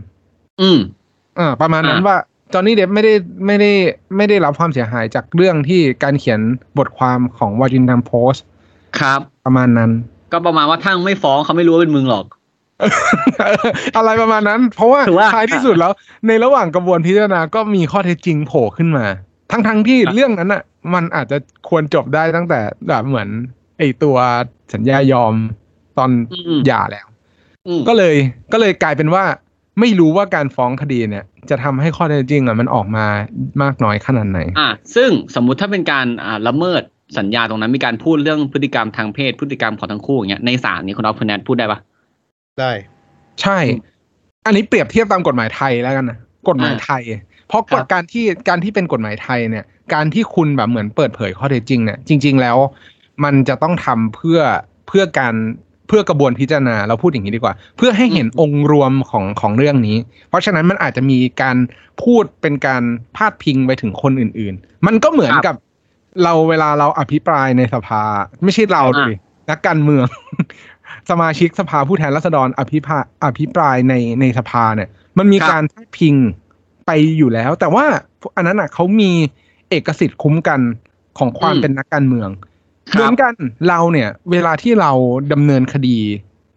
[0.60, 0.78] อืม
[1.38, 2.18] อ่าประมาณนั้นอ่าว่า
[2.52, 3.14] จอห์นนี่เดฟไม่ได้
[3.46, 3.72] ไม่ได้
[4.16, 6.40] ไม่ได้รับความเสียหายจากเรื่องที่การเขียน
[6.78, 8.34] บทความของวอร์จินทัมโพส
[9.00, 9.90] ครับ ประมาณนั้น
[10.32, 12.26] ก็ประมาณว่าทั้งไม่ฟ้องเขาไม่รู้ว่าเป็นมึงหรอก
[13.96, 15.92] อะไรประมาณนั้น เพราะว่าถือว่าท้ายที่สุดแล้ว
[16.26, 19.06] ในระหว่างกระบวนพิจารณาก็มีข้อเท็จจริงโผล่ขึ้นมา
[19.50, 20.62] ทั้งทั้งๆที่ครับเรื่องนั้นอะ
[20.94, 21.36] มันอาจจะ
[21.68, 23.28] ควรจบได้ตั้งแต่แบบเหมือน
[23.78, 24.16] ไอตัว
[24.74, 25.34] สัญญายอม
[25.98, 27.06] ตอนอืมหย่าแล้ว
[27.66, 28.16] อืมก็เลย
[28.52, 29.24] ก็เลยกลายเป็นว่า
[29.80, 33.06] ไม่รู้ว่าการฟ้องคดีเนี่ย จะทำให้ข้อเท็จจริงอะมันออกมา
[33.62, 36.82] มากน้อยขนาดไหน อ่าซึ่งสมมุติถ้าเป็นการอ่าละเมิด
[37.18, 41.78] สัญญาตรงนั้นมีการพูดเรื่องพฤติกรรมทางเพศพฤติกรรมของทั้งคู่อย่างเงี้ยในศาลนี้คุณออฟคุณแนทพูดได้ปะ
[42.60, 42.72] ได้
[43.42, 43.58] ใช่
[44.46, 47.02] อันนี้เปรียบเทียบตามกฎหมายไทยแล้วกันนะกฎหมายอ่าไทย
[47.48, 52.56] เพราะครักฎบการที่การที่เป็นกฎหมายไทยเนี่ย การที่คุณแบบเหมือนเปิดเผยข้อเท็จจริงเนี่ยจริง ๆ แล้ว
[53.24, 54.40] มันจะต้องทำเพื่อ
[54.88, 55.34] เพื่อการ
[55.71, 59.96] เพื่อกระบวนพิจารณาเราพูดอย่างนี้ดีกว่า เพื่อให้เห็นองค์รวมของของเรื่องนี้
[60.28, 61.56] เพราะฉะนั้นมันอาจจะมีการ
[62.02, 62.82] พูดเป็นการ
[63.16, 65.54] พาดพิงไปถึงคนอื่น ๆ มันก็เหมือนกับ
[66.22, 68.02] เราเวลาเราอภิปรายในสภา
[68.44, 69.14] ไม่ใช่เราอ่าดิ
[69.50, 70.06] นักการเมือง
[71.10, 76.14] สมาชิกสภาผู้แทนราษฎรอภิปรายอภิปรายในในสภาเนี่ย มันมีการพาดพิง
[76.86, 77.84] ไปอยู่แล้ว แต่ว่า
[78.36, 79.10] อันนั้นอะเขามี
[79.68, 80.60] เอกสิทธิ์คุ้มกัน
[81.18, 82.51] ของความเป็นนักการเมืองครับ
[82.90, 83.34] เหมือนกัน
[83.68, 84.90] เราเนี่ย เวลาที่เรา
[85.32, 85.98] ดำเนินคดี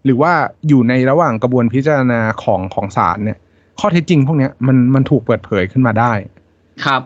[0.05, 0.31] หรือว่า
[0.67, 3.37] อยู่ในระหว่างกระบวนพิจารณาของของศาลเนี่ย
[3.79, 6.13] ข้อเท็จจริงพวกเนี้ยมันมันถูกเปิดเผยขึ้นมาได้
[6.85, 7.01] ครับ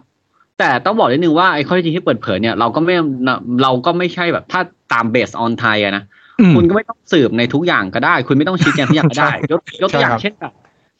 [0.59, 2.95] แต่ต้องบอกนิดนึงว่าไอ้ข้อเท็จจริงที่เปิดเผยเนี่ยเราก็ไม่
[3.63, 4.61] เราก็ไม่ใช่แบบถ้า
[4.93, 6.03] ตามเบสออนไทยอะนะ
[6.39, 10.53] อืมคุณก็ไม่ต้องสืบในทุกอย่างก็ได้ คุณไม่ต้องชี้แจงทุกอย่างก็ได้ใช่ยกยกตัวอย่างใช่ครับเช่นแบบ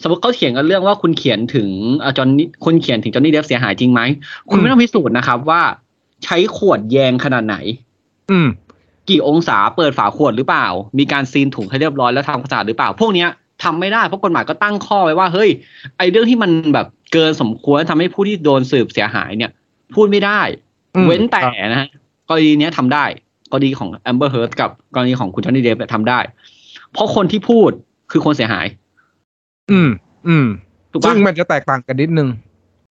[0.03, 1.69] สมมติเขาเขียนกันเรื่องว่าคุณเขียนถึง
[2.17, 4.01] จอห์นนี่คุณเขียนถึงจอห์นนี่เดฟเสียหายจริงไหม
[4.49, 5.62] คุณไม่ต้องพิสูจน์นะครับว่า
[6.23, 7.58] ใช้ขวดแยงขนาดไหน
[8.32, 8.48] อืม
[9.10, 10.68] กี่องศาเปิดฝาขวดหรือเปล่า
[11.00, 13.30] มีการ seal ถุงให้เรียบร้อยแล้วทำความสะอาดหรือเปล่า พวกเนี้ย
[13.63, 15.50] ทำไม่ได้เพราะกฎหมายก็ตั้งข้อไว้ว่า เฮ้ย
[15.98, 19.52] ไอเรื่องที่มันแบบเกินสมควรทำให้ผู้ที่โดนสืบเสียหายเนี่ย
[19.96, 20.42] พูดไม่ได้
[20.96, 21.88] อืมเว้นแต่นะฮะ
[22.30, 23.06] กรณีเนี้ยทำได้
[23.52, 26.20] กรณีของแอมเบอร์เฮิร์กับกรณีของคุณจอห์นนี่เดฟเนี่ยทำได้
[26.94, 27.72] เพราะคนที่พูด
[28.12, 28.65] คือคนเสียหาย
[29.72, 29.89] อืม
[30.28, 30.48] อืม
[30.92, 32.30] ถูกซึ่ปะงมันจะแตกต่างกันนิดนึง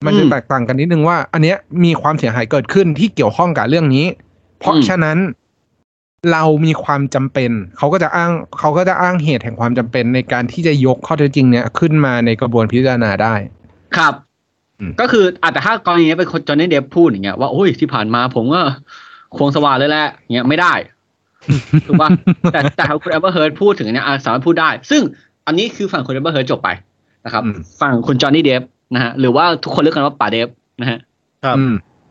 [0.06, 4.06] มันจะอืมแตกต่างกันนิดนึงว่า อันเนี้ยมีความเสียหายเกิดขึ้นที่เกี่ยวข้องกับเรื่องนี้
[4.64, 5.18] เพราะอืมฉะนั้น
[6.32, 13.34] เรามีความจำเป็น เขาก็จะอ้างเขาก็จะอ้างเหตุแห่งความจำเป็นในการที่จะยกข้อเท็จจริงเนี้ยขึ้นมาในกระบวนพิจารณาได้
[13.96, 14.14] ครับ
[14.80, 18.62] อืมก็คืออาจจะแต่ถ้ากรณีนี้เป็นคนจอห์นนี่เดฟพูดอย่างเงี้ยว่าโอ้ยที่ผ่านมาผมก็
[19.36, 20.72] ควงสว่านเลยแหละเงี้ยไม่ได้
[21.86, 22.08] ถูกปะ
[22.52, 25.02] แต่แต่ถ้าคุณแอมเบอร์เฮิร์ตพูดถึงเนี่ยอะสามารถพูดได้ ซึ่ง
[25.46, 26.68] อันนี้คือฝั่งคุณแอมเบอร์เฮิร์ตจบไป
[27.24, 28.62] นะครับอืมฝั่งคุณจอห์นนี่เดฟ
[28.94, 30.48] นะฮะหรือว่าทุกคนเรียกกันว่าป๋าเดฟ
[30.80, 30.98] นะฮะ
[31.44, 31.56] ครับ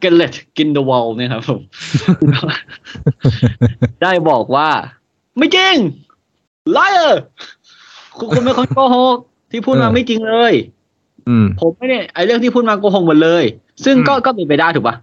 [0.04, 1.62] อืมเกลเลิร์ตกรินเดลวัลด์เนี่ยครับผม
[4.02, 4.70] ได้บอกว่า
[5.38, 5.76] ไม่จริง
[6.76, 7.12] liar
[8.18, 9.18] คุณคุณเป็นคนโกหก
[9.52, 10.54] ที่พูดมาเออไม่จริงเลย
[11.28, 13.44] อืมผมไม่ได้ไอเรื่องที่พูดมาโกหกหมดเลย
[13.86, 14.96] ซึ่งก็อืมก็เป็นไปได้ถูกปะ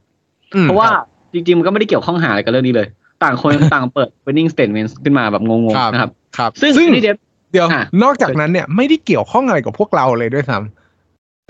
[0.55, 0.89] อืมเพราะว่า
[1.33, 2.89] จริงๆ มันก็ไม่ได้เกี่ยวข้องหาอะไรกับเรื่องนี้เลย
[3.23, 7.17] ต่างคนต่างเปิด opening statement ขึ้นมาแบบงงครับๆนะครับ ครับซึ่งซึ่งนี่เดฟ
[7.53, 10.80] เดี๋ยวอะนอกจากนั้นเนี่ยไม่ได้เกี่ยวข้องอะไรกับพวกเราเลยด้วยซ้ำ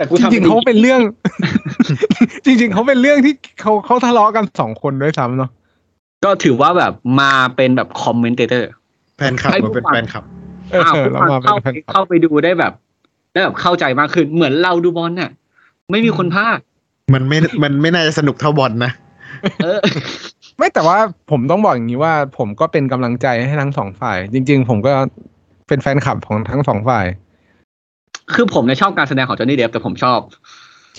[0.01, 1.01] แต่กูจทำริงๆเขาเป็นเรื่อง
[2.45, 5.49] จริง ๆเขาเป็นเรื่องที่เขาเขาทะเลาะกันสองคนด้วยซ้ำเนาะ
[6.23, 8.69] ก็ถือว่าแบบมาเป็นแบบ commentator
[9.17, 10.23] แฟนคลับให้มันเป็นผู้ฟังแฟนคลับ
[10.71, 12.73] เอออ้าวแล้วผู้มาฟังเป็นเข้าไปเข้าไปดูได้แบบ
[13.33, 15.31] ได้แบบเข้าใจมากขึ้นเหมือนเราดูบอลน่ะ
[15.91, 16.63] ไม่มีคนพากย์
[17.13, 18.91] มันไม่มันไม่น่าจะสนุกเท่าบอลนะ
[19.63, 19.79] เออ
[20.57, 20.97] ไม่แต่ว่า
[21.31, 24.91] ผมต้องบอกอย่างนี้ว่า ผมก็เป็นกำลังใจให้ทั้งสองฝ่าย จริง ๆ ผมก็
[25.67, 27.05] เป็นแฟนคลับของทั้งสองฝ่าย
[28.35, 30.19] คือผมเนี่ยชอบการแสดงของจอห์นนี่เดฟแต่ผมชอบ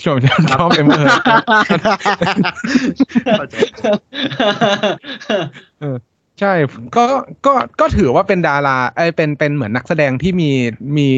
[0.05, 0.17] ชอบ
[0.51, 1.07] ชอบเอ็มเบอร์
[6.39, 6.53] ใช่
[6.95, 7.05] ก็
[7.45, 10.49] ก็ก็ถือว่าเป็นดาราไอยเป็นเป็นเหมือนนักแสดงที่มี
[10.97, 11.09] มี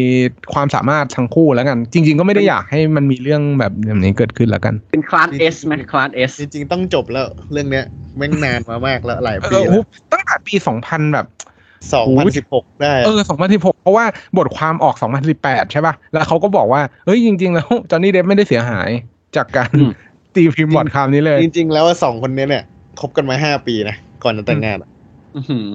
[0.54, 7.86] ความสามารถทั้งคู่แล้วกัน จริง ๆ ก็ไม่ได้อยากให้มันมีเรื่องแบบแบบนี้เกิดขึ้นแล้วกัน เป็น class S ไหม class S จริงๆ ต้องจบแล้วเรื่องเนี้ย
[8.18, 11.28] แม่งนานมามากแล้วหลายเอปีอแล้โอ้วตั้งแต่ปีสองพันแบบ
[11.94, 14.06] สองพันสิบหกได้ เออสองพันสิบหกเพราะว่า
[14.38, 18.90] บทความออกสองพันสิบแปดใช่ป่ะ แล้วเขาก็บอกว่า เฮ้ยจริง ๆ แล้วจอห์นนี่เดฟไม่ได้เสียหาย
[19.36, 19.92] จากการอืม
[20.36, 22.64] ตีพิมพ์บทความนี้เลย จริง ๆ แล้วว่าสองคนเนี้ยเนี่ย
[23.00, 24.90] คบกันมาห้าปีนะ ก่อนจะแต่งงานอะ
[25.36, 25.68] อื้อหือ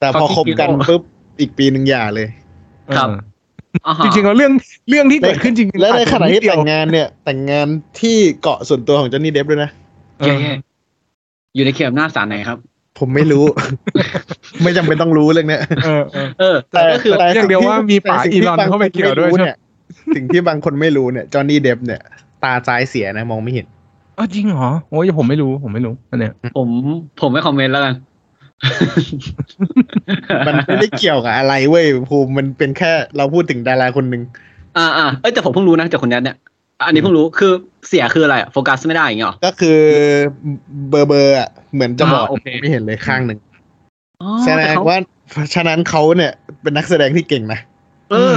[0.00, 1.02] แต่พอเขาคบกันคิดว่าปุ๊บ
[1.40, 2.28] อีกปีหนึ่งหย่าเลย
[2.96, 3.18] ครับเออ
[3.86, 4.52] อ่าฮะจริงๆแล้วเรื่อง
[4.90, 7.66] เรื่องที่เกิดขึ้นจริงๆและในขณะที่อาจจแต่งนิดเดียวงานเนี่ย แต่งงาน
[8.00, 9.70] ที่เกาะส่วนตัวของจอห์นนี่เดฟด้วยนะ
[10.18, 12.58] เอแย่อๆอยู่ในเขตอำนาจศาลไหนครับ
[12.98, 13.44] ผมไม่รู้
[14.62, 19.56] ไม่จำเป็นต้องรู้เรื่องเนี้ยเออเออเออแต่ก็คือแต่เรียกเดียวว่ามีป๋าแต่สิ่งอีที่ลอนบงเข้าไปเกี่ยวด้วยคนม่รู้ใช่ไหมเนี่ย
[20.16, 22.00] สิ่งที่บางคนไม่รู้เนี่ยจอห์นนี่เดฟเนี่ย
[22.44, 23.66] ตาซ้ายเสียนะมองไม่เห็น
[24.18, 26.68] อ๋อจริงเหรอโอ้ยผมไม่รู้ผมไม่รู้อันเนี้ยผม
[27.20, 27.94] ผมไม่คอมเมนต์แล้วกัน
[30.46, 34.22] มันไม่ได้เกี่ยวกับอะไรเว้ยภูมิมันเป็นแค่เราพูดถึงดาราคนหนึ่ง
[34.78, 36.36] อ่าอ่าเอ้ยแต่ผมเพิ่งรู้นะจากคนนี้เนี่ย
[36.86, 37.52] อันนี้เพิ่งรู้คือ
[37.88, 39.78] เสียคืออะไรอะโฟกัสไม่ได้อย่างเงี้ยหรอก็คือ
[40.90, 43.38] เบอร์เบอร์อะเหมือนจะบอดอ่าโอเคไม่เห็นเลยข้างหนึ่ง
[44.22, 44.98] อ๋อแสดแต่งเขาว่า
[45.54, 47.60] ฉะนั้นเขาเนี่ย เป็นนักแสดงที่เก่งนะ
[48.10, 48.34] เออ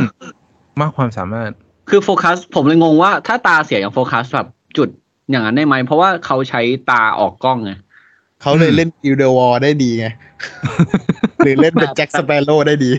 [0.81, 1.51] มากความสามารถ
[1.89, 4.89] คือโฟกัส ผมเลยงงว่าถ้าตาเสียอย่างโฟกัสแบบจุด
[5.29, 7.71] อย่างนั้นได้ไหม เพราะว่าเขาใช้ตาออกกล้องไง
[8.41, 10.07] เขาเลยอืมเล่นกรินเดลวัลด์ได้ดีไง
[11.37, 12.91] หรือเล่นเป็นแจ็คสแปร์โรว์ได้ดี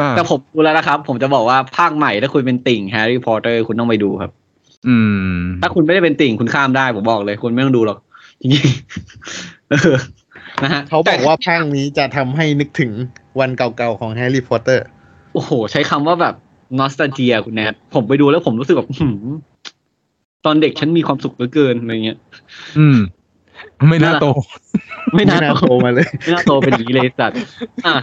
[0.00, 4.30] อ่าแต่ผมดูแล้วนะครับ ผมจะบอกว่าภาคใหม่ถ้าคุณเป็นติ่งแฮร์รี่พอตเตอร์คุณต้องไปดูครับ
[4.88, 4.96] อื
[5.38, 7.98] ม ถ้าคุณไม่ได้เป็นติ่งคุณข้ามได้ผมบอกเลย คุณไม่ต้องดูหรอก
[8.40, 9.96] จริงๆเออ
[10.62, 12.90] นะฮะเขาบอกแต่ว่าภาคนี้จะทำให้นึกถึง
[13.40, 14.84] วันเก่าๆของแฮร์รี่พอตเตอร์
[15.32, 16.34] โอ้โห ใช้คำว่าแบบ
[16.78, 19.26] nostalgia คุณแนทผมไปดูแล้วผมรู้สึกแบบหืม
[20.44, 22.18] ตอนเด็กฉันมีความสุขเหลือเกินอะไรเงี้ย
[22.78, 22.98] อืม
[23.88, 24.26] ไม่น่าโต
[25.14, 27.36] ไม่น่าไม่น่าโตโตมาเลย ไม่น่าโตเป็นอย่างนี้เลยสัตว์
[27.86, 27.94] อะ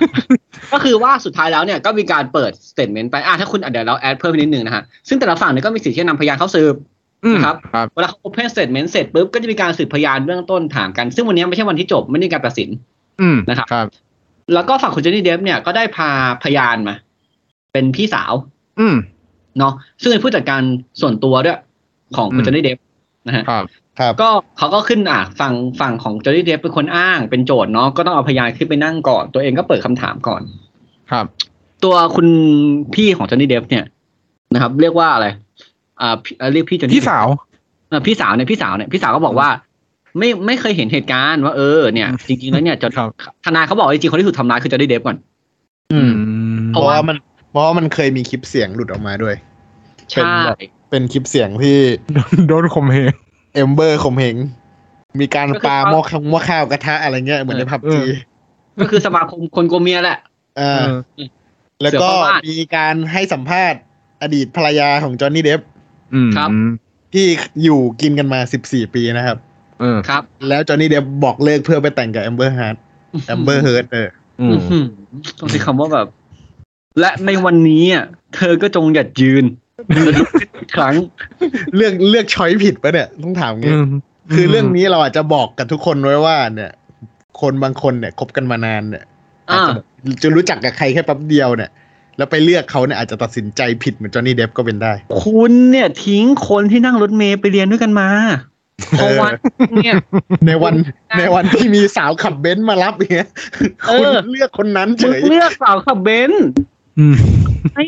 [0.74, 6.76] ก็คือว่าสุดท้ายแล้วเนี่ยก็มีการเปิด statement ไปอะถ้าคุณอะเดี๋ยวเรา add เพิ่มไปนิดนึงนะฮะซึ่งแต่ละฝั่งเนี่ยก็มีสิทธิ์ที่จะนำพยานเข้าสืบ
[7.26, 12.70] อืมนะครับครับเวลาเขา open statement เสร็จปุ๊บก็จะมีการสืบพยานเบื้องต้นถามกัน ซึ่งวันนี้ไม่ใช่วันที่จบไม่ได้การตัดสิน
[13.22, 13.88] อืมนะครับครับ
[14.54, 16.10] แล้วก็ฝั่งคุณเจนนี่เดฟเนี่ยก็ได้พา
[16.44, 16.96] พยานมา
[17.74, 18.34] เป็นพี่สาว
[18.80, 18.96] อืม
[19.60, 20.62] เนาะซึ่งเป็นผู้จัดการ
[21.02, 21.60] ส่วนตัวด้วย
[22.16, 22.78] ของคุณอืมเจนนี่เดฟ
[23.28, 23.83] นะฮะครับครับ
[24.22, 30.42] ก็เขาก็ขึ้นอะฝั่งฝั่งของเจนนี่เดฟเป็นคนอ้างเป็นโจทย์เนาะก็ต้องเอาพยานขึ้นไปนั่งก่อน ตัวเองก็เปิดคำถามก่อน
[31.12, 31.26] ครับ
[31.84, 32.28] ตัวคุณ
[32.94, 33.84] พี่ของเจนนี่เดฟเนี่ย
[34.54, 35.28] นะครับ เรียกว่าอะไร
[36.02, 37.28] อ่าพี่เอ่อเรียกพี่เจนนี่พี่สาว
[37.92, 39.50] ออพี่สาวเนี่ยพี่สาวเนี่ยพี่สาวก็บอกว่า
[40.18, 43.10] ไม่ไม่เคยเห็นเหตุการณ์ว่าเออเนี่ย จริงๆแล้วเนี่ยจนครับ
[43.46, 45.18] ทนายเขาบอกว่าจริงๆคนที่ถูกทำร้ายคือจอร์ดี้เดฟก่อน
[45.94, 46.12] อืม
[46.56, 47.18] มเพราะว่ามัน
[47.52, 49.36] เพราะว่ามันเคยมีคลิปเสียงหลุดออกมาด้วย
[50.12, 50.36] ใช่
[50.90, 51.78] เป็นคลิปเสียงที่
[52.48, 53.14] โดนข่มเหง
[53.54, 54.36] เอมเบอร์ข่มเหง
[55.20, 58.12] มีการปาหม้อข้าวหม้อข้าวกระทะอะไรเงี้ยเหมือนในพับเอจีอ
[58.80, 60.20] ก็คือสมาคมคนโกลัวเมียแหละ
[60.60, 60.86] อ่า
[61.84, 63.80] แล้วก็เสือเข้าบ้านมีการให้สัมภาษณ์
[64.22, 65.62] อดีตภรรยาของจอห์นนี่เดฟ
[66.14, 66.50] อืมครับ
[67.14, 67.26] ที่
[67.64, 69.38] อยู่กินกันมา14ปีนะครับ
[69.80, 72.76] เออครับ แล้วจอห์นนี่เดปป์บอกเลิกเพื่อไปแต่งกับแอมเบอร์เฮิร์ด
[73.28, 74.10] แอมเบอร์เฮิร์ดเออ
[74.42, 74.86] อืมอื้อหือ
[75.40, 76.08] ต้องใช้คำว่าแบบ
[77.00, 79.46] และในวันนี้อะเธอก็จงหยัดยืน
[79.92, 80.96] และลุกขึ้นอีกครั้ง
[81.76, 83.74] เลือกเลือก choice ผิดปะเนี่ยต้องถามงี้
[84.34, 86.72] คือเรื่องนี้เราอาจจะบอกกับทุกคนไว้ว่า เนี่ย
[87.42, 89.04] คนบางคนเนี่ยคบกันมานานเนี่ย
[89.50, 89.86] อาจอ่าจะแบบ
[90.24, 91.72] จะรู้จักกับใครแค่แป๊บเดียวเนี่ย
[92.18, 98.08] แล้วไปเลือกเขาเนี่ยอาจจะตัดสินใจผิดเหมือนจอห์นนี่เดฟก็เป็นได้ คุณเนี่ย ทิ้งคนที่นั่งรถเมล์ไปเรียนด้วยกันมา
[98.98, 99.30] เพราะว่า
[99.76, 99.96] เนี่ย
[100.48, 100.74] ในวัน
[101.18, 103.30] ในวันที่มีสาวขับเบนซ์มารับอย่างเงี้ย
[103.88, 106.46] เอคุณอเลือกคนนั้นเฉมึงยเลือกสาวขับเบนซ์
[107.00, 107.16] อืม
[107.76, 107.86] ไอ้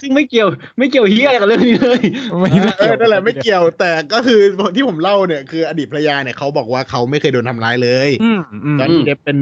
[0.00, 2.02] ซึ่งไม่เกี่ยวไม่เกี่ยวเฮียอะไรกับเรื่องนี้เลย
[2.38, 4.40] ไม่เออนั่นแหละไม่เกี่ยวแต่ก็คือ
[4.76, 9.38] ที่ผมเล่าเนี่ยคืออดีตภรรยาเนี่ยเขาบอกว่าเขาไม่เคยโดนทำร้ายเลยอืมอืมจอห์นนี่เดฟเป็น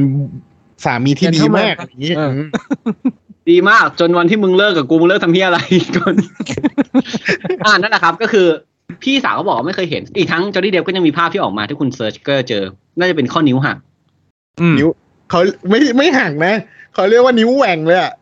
[0.85, 2.49] สามีที่ดีมากอย่างนี้เอออืม
[3.51, 5.59] ดีมาก จนวันที่มึงเลิกกับกูมึงเลิกทำเหี้ยอะไร
[5.97, 6.15] ก่อน
[7.65, 8.47] อ่านั่นแหละครับ ก็คือ
[9.03, 12.63] พี่สาวเขาบอกว่าไม่เคยเห็น อีกทั้งจอห์นนี่เดปป์ก็ยังมีภาพที่ออกมาที่คุณ search ก็เจอ
[12.99, 13.77] น่าจะเป็นข้อนิ้วหัก
[14.61, 14.89] อืมนิ้ว
[15.31, 16.55] เขาไม่ไม่ห่างนะ
[16.95, 18.13] เขาเรียกว่านิ้วแหว่งเลยอะ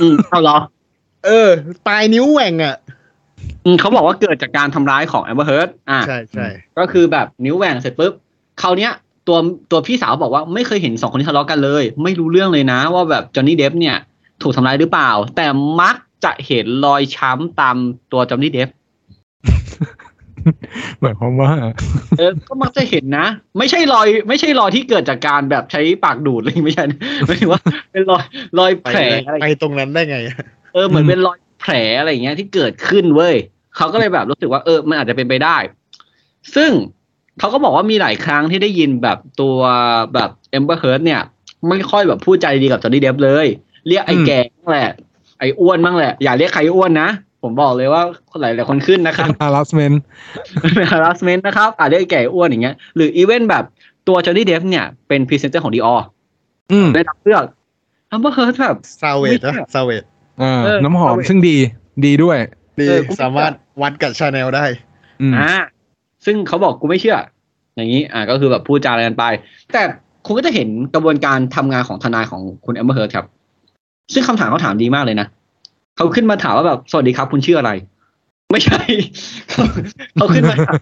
[0.00, 0.56] อืมเอาเหรอ
[1.26, 1.48] เออ
[1.86, 2.76] ปลายนิ้วแหว่งอะ
[3.64, 6.46] อืมเขาบอกว่าเกิดจากการทำร้ายของแอมเบอร์เฮิร์ตอ่าใช่ใช่
[6.78, 8.12] ก็คือแบบนิ้วแหว่งเสร็จปุ๊บ
[8.62, 8.92] คราวเนี้ย
[9.26, 9.38] ตัว
[9.70, 13.96] ตัวพี่สาวบอกว่าไม่เคยเห็นสองคนที่ทะเลาะกันเลย ไม่รู้เรื่องเลยนะ ว่าแบบจอห์นนี่เดฟเนี่ย
[14.42, 15.46] ถูกทำร้ายหรือเปล่า แต่
[15.80, 17.76] มักจะเห็นรอยช้ำตาม
[18.12, 18.68] ตัวจอห์นนี่เดฟ
[21.00, 21.52] หมายความว่า
[22.18, 23.26] เออ ก็มักจะเห็นนะ
[23.58, 27.60] ไม่ใช่รอย ไม่ใช่รอยที่เกิดจากการแบบใช้ปากดูดเลยไม่ใช่นะหมายถึงว่า
[27.92, 28.24] เป็นรอย
[28.58, 30.16] รอยไปแผลอะไรไปตรงนั้นได้ไง
[30.74, 33.34] เออเหมือนเป็นรอยแผลอะไรอย่างเงี้ยที่เกิดขึ้นเว้ย
[33.76, 35.56] เขาก็เลยแบบรู้สึกว่าเออมันอาจจะเป็นไปได้
[36.54, 36.70] ซึ่ง
[37.38, 39.56] เขาก็บอกว่ามีหลายครั้งที่ได้ยินแบบตัว
[40.14, 41.22] แบบแอมเบอร์เฮิร์ดเนี่ย
[41.68, 43.46] ไม่ค่อยแบบพูดใจดีกับจอห์นนี่เดปป์เลย
[43.88, 44.92] เรียกไอ้อืมแก่บ้างแหละ
[45.38, 47.08] ไอ้อ้วนบ้างแหละ อย่าเรียกใครอ้วนนะ
[47.42, 48.02] ผมบอกเลยว่า
[48.40, 49.96] หลายหลายๆคนขึ้นนะครับ harassment
[50.76, 53.64] เป็น harassment นะครับอาจจะเรียกไอ้แก่อ้วนอย่างเงี้ย หรือ even แบบ
[54.08, 55.96] ตัวจอห์นนี่เดปป์เนี่ยเป็นพรีเซนเตอร์ของ Dior
[56.72, 57.44] อืมได้รับเลือก
[58.08, 60.02] แอมเบอร์เฮิร์ดแบบซาเวตไม่นะเชื่อซาเวต
[60.42, 61.56] อ่าเออน้ำหอมเอาไว้ซึ่งดี
[62.04, 62.38] ดีด้วย
[62.80, 64.64] ดีเออกูสามารถวัดกับชาแนลได้
[65.22, 65.52] อืมอ่า
[66.24, 67.16] ซึ่งเขาบอกกูไม่เชื่อ
[67.76, 69.24] อย่างนี้ อ่าก็คือแบบพูดจาอะไรกันไป
[69.72, 69.82] แต่
[70.26, 73.26] คุณก็จะเห็นกระบวนการทำงานของทนายของคุณแอมเบอร์เฮิร์ครับ
[74.12, 75.26] ซึ่งคำถามเขาถามดีมากเลยนะ
[75.96, 77.70] เขาขึ้นมาถามว่าแบบสวัสดีครับ คุณชื่ออะไร
[78.52, 78.80] ไม่ใช่
[79.50, 79.64] เขา
[80.14, 80.72] เขาขึ้นมาถา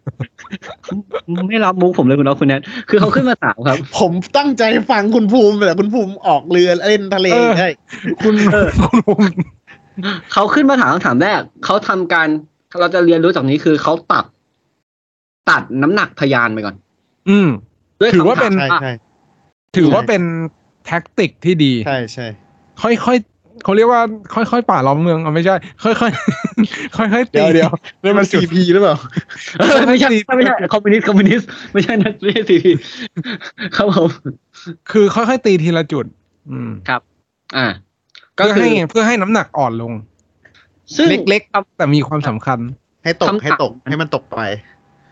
[1.42, 7.68] มไม่รับมุกผมเลยคุณน้องคุณแนทคือเขาขึ้นมาถามครับ ผมตั้งใจฟังคุณภูมิแต่คุณภูมิออกเรือเล่นทะเลเออใช่
[8.22, 8.34] คุณ
[8.84, 9.28] คุณภูมิ
[10.32, 12.28] เขาขึ้นมาถามคำถามแรกเขาทำการ
[12.80, 14.24] เราจะเรียนรู้จากนี้คือเขาตัด
[15.50, 16.76] ตัดน้ำหนักพยานไปก่อน
[17.28, 17.48] อืม
[18.00, 18.92] ด้วยถือว่าคำถมเป็นใช่อะใช่
[19.76, 20.22] ถือว่าเป็น
[20.86, 22.26] แท็กติกที่ดี ใช่ใช่
[22.82, 24.00] ค่อยๆ เขาเรียกว่า
[24.34, 28.96] ค่อยๆป่าล้อมเมืองเอาไม่ใช่ ค่อยๆค่อยๆตีเดี๋ยวเดี๋ยวนี่มันซีพีหรือเปล่า
[29.58, 32.72] เออไม่ใช่ไม่ใช่คอมมิวนิสต์คอมมิวนิสต์ไม่ใช่นะไม่ใช่ซีพี
[33.76, 34.08] ครับผม
[34.92, 36.06] คือค่อยๆตีทีละจุด
[36.50, 36.70] อืม
[37.56, 37.66] อ่า
[38.38, 39.92] ก็เพื่อคือให้เพื่อให้น้ำหนักอ่อนลง
[40.96, 42.58] ซึ่งเล็กๆแต่มีความสำคัญ
[43.04, 44.38] ให้ตกคำถามให้ตกให้มันตกไป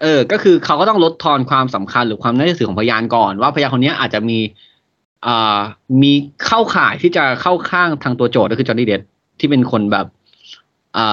[0.03, 4.74] เออ ก็คือเขาก็ต้องลดทอนความสำคัญหรือความน่าเชื่อถือของพยานก่อนว่าพยานคนนี้อาจจะมีอ่า
[6.03, 6.13] มี
[6.47, 9.01] เข้าข่ายที่จะเข้าข้างทางตัวโจทก์ก็คือจอห์นนี่เดปป์
[9.41, 10.07] ที่เป็นคนแบบ
[10.99, 11.07] อ่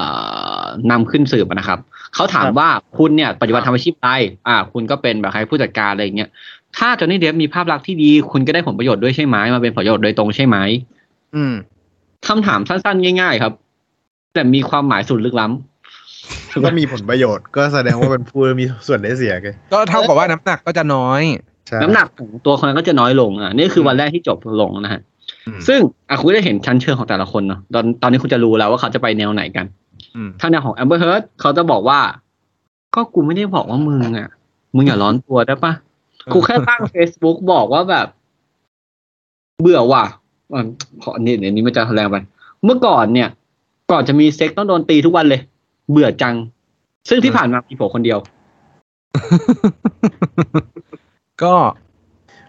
[0.61, 1.79] านำขึ้นสืบอะนะครับ
[2.15, 4.09] เขาถามครับว่าคุณเนี่ยปัจจุบันทำอาชีพอะไร
[4.47, 6.29] อ่า คุณก็เป็นแบบใครผู้จัดการอะไรอย่างเงี้ย
[6.77, 10.57] ถ้าจอห์นนี่เดฟมีภาพลักษณ์ที่ดี คุณก็ได้ผลประโยชน์ด้วยใช่ไหมมาเป็นผลประโยชน์โดยตรงใช่ไหม
[11.35, 11.53] อืม
[12.27, 13.53] คำถามสั้นๆ ง่ายๆ ครับ
[14.33, 21.50] แต่มีความหมายสุดลึกล้ำก็มีผลประโยชน์ ก็แสดงว่าเป็นผู้มีส่วนได้เสียไงก็เท่ากับว่าน้ำหนักก็จะน้อยใช่
[21.81, 25.01] น้ำหนักของตัวคนนั้นก็จะน้อยลงอะนี่คือวันแรกที่จบลงนะฮะ
[25.47, 29.65] อืมซึ่งอะคุณได้เห็นชั้นเชิงของแต่ละคนเนาะตอนตอนนี้คุณจะรู้แล้วว่าเขาจะไปแนวไหนกัน
[30.15, 31.99] อืมถ้าแนวของ Amber Heard เขาจะบอกว่า
[32.95, 34.29] ก็กูไม่ได้บอกว่ามึงอะ
[34.75, 35.73] มึงอย่าร้อนตัวได้ปะ
[36.33, 38.07] กูแค่ตั้ง Facebook บอกว่าแบบ
[39.61, 40.03] เบื่อว่ะ
[40.53, 40.61] อะ
[41.03, 42.17] ขอนี่เดี๋ยวนี้มันจะแรงไป
[42.63, 43.29] เมื่อก่อนเนี่ย
[43.91, 45.41] ก่อนจะมีเซ็กต้องโดนตีทุกวันเลย
[45.91, 46.35] เบื่อจัง
[47.09, 48.19] ซึ่งที่ผ่านมามีผมคนเดียว
[51.43, 51.53] ก็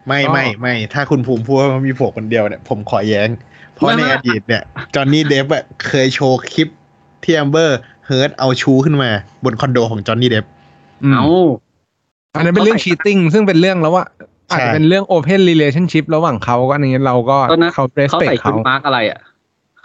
[0.07, 3.29] ไม่ก็ไม่ไม่ถ้าคุณภูมิพูดว่ามันมีผัวคนเดียวเนี่ยผมขอแย้ง
[3.73, 4.63] เพราะไม่ในไม่อดีตเนี่ย
[4.95, 6.67] จอห์นนี่เดปป์อะเคยโชว์คลิป
[7.23, 9.09] ที่แอมเบอร์เฮิร์ตเอาชูขึ้นมา
[9.43, 10.45] บนคอนโดของจอห์นนี่เดปป์
[11.03, 11.27] อืมเอา
[12.35, 14.05] อันนั้นเป็นเรื่อง cheating ซึ่งเป็นเรื่องแล้วว่า
[14.49, 19.19] อาจจะเป็นเรื่อง open relationship ระหว่างเขาก็อย่างเงี้ยเราก็ตอนนั้นเขาเขา respect ใส่ชุดเขามาร์กอะไรอะ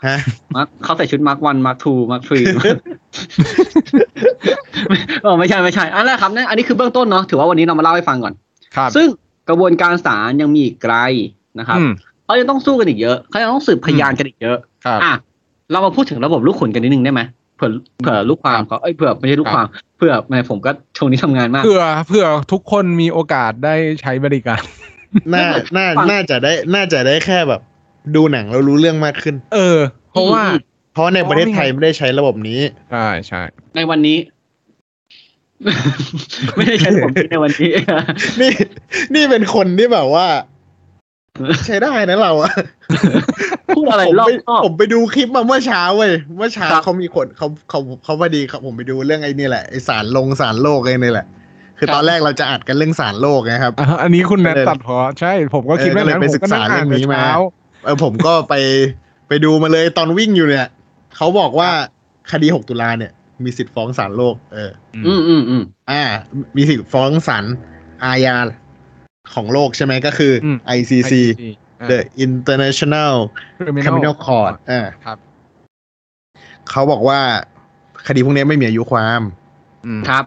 [0.06, 0.18] ฮะ
[0.54, 2.40] มาร์คเขาใส่ชุด Mark one Mark two Mark three
[5.22, 8.47] เออไม่ใช่ไม่ใช่อันแรกครับนั่นอันนี้คือเบื้องต้นเนาะถือว่าวันนี้เรามาเล่าให้ฟังก่อนครับ
[8.96, 9.08] ซึ่ง
[9.48, 10.96] กระบวนการศาลยังมีอีกไกล
[11.58, 11.90] นะครับอืม
[12.24, 15.12] เขายังต้องสู้กันอีกเยอะเขายังต้องสืบพยานกันอีกเยอะครับอะ
[15.72, 17.20] เรามาพูดถึงระบบลูกขุนกันนิดนึงได้ไหม
[17.56, 17.70] เผื่อ
[18.02, 24.62] เผื่อลูกความเขาเอ้ยเผื่อไม่ใช่ลูกความเผื่อไม่ผมก็ช่วงนี้ทำงานมากเพื่อเพื่อทุกคนมีโอกาสได้ใช้บริการ
[25.34, 27.60] น่าน่าฟังน่าจะได้น่าจะได้แค่แบบ
[28.16, 29.78] ดูหนังแล้วรู้เรื่องมากขึ้น เออ
[30.12, 30.58] เพราะว่าอืม
[30.92, 32.60] เพราะในประเทศไทยไม่ได้ใช้ระบบนี้
[32.92, 33.42] ใช่ใช่
[33.76, 34.16] ในวันนี้
[36.56, 37.72] ไม่ได้ใช้ผมในวันนี้
[38.40, 38.52] นี่
[39.14, 40.26] นี่เป็นคนที่แบบว่า
[41.66, 42.52] ใช้ได้นะเราอะ
[43.76, 51.26] พูดอะไรผมรอบไปคอบผมไปดูคลิปมาเมื่อเช้าเว้ยเมื่อเช้าครับเขามีคนเขาเขาเขาพอดีเขาผมไปดูเรื่องไอ้นี่แหละไอสารลงสารโลกไอ้นี่แหละ
[51.78, 57.32] คือครับตอนแรกเราจะอัดกันเรื่องสารโลกนะครับอะอันนี้คุณแนทเออตัดพอใช่ ผมก็คิดเออว่าก็เลยนั้นไปผมศึกก็ษานั่งอ่านเรื่องนี้แต่มาเช้า
[57.84, 58.54] เออผมก็ไป
[59.28, 60.68] ไปดูมาเลยตอนวิ่งอยู่เนี่ย
[61.16, 61.70] เขาบอกว่า
[62.32, 63.12] คดี6ตุลาเนี่ย
[63.44, 64.70] มีสิทธิ์ฟ้องศาลโลก เออ
[65.06, 66.02] อืมอืมอืมอ่า
[66.56, 67.44] มีสิทธิ์ฟ้องศาล
[68.04, 68.36] อาญา
[69.34, 71.12] ของโลกใช่ไหมก็คืออม ICC
[71.80, 73.14] อ่า The International
[73.84, 75.18] Criminal Court อ่าครับ
[76.70, 77.20] เขาบอกว่า
[78.06, 79.22] คดีพวกนี้ไม่มีอายุความ
[79.86, 80.24] อืมครับ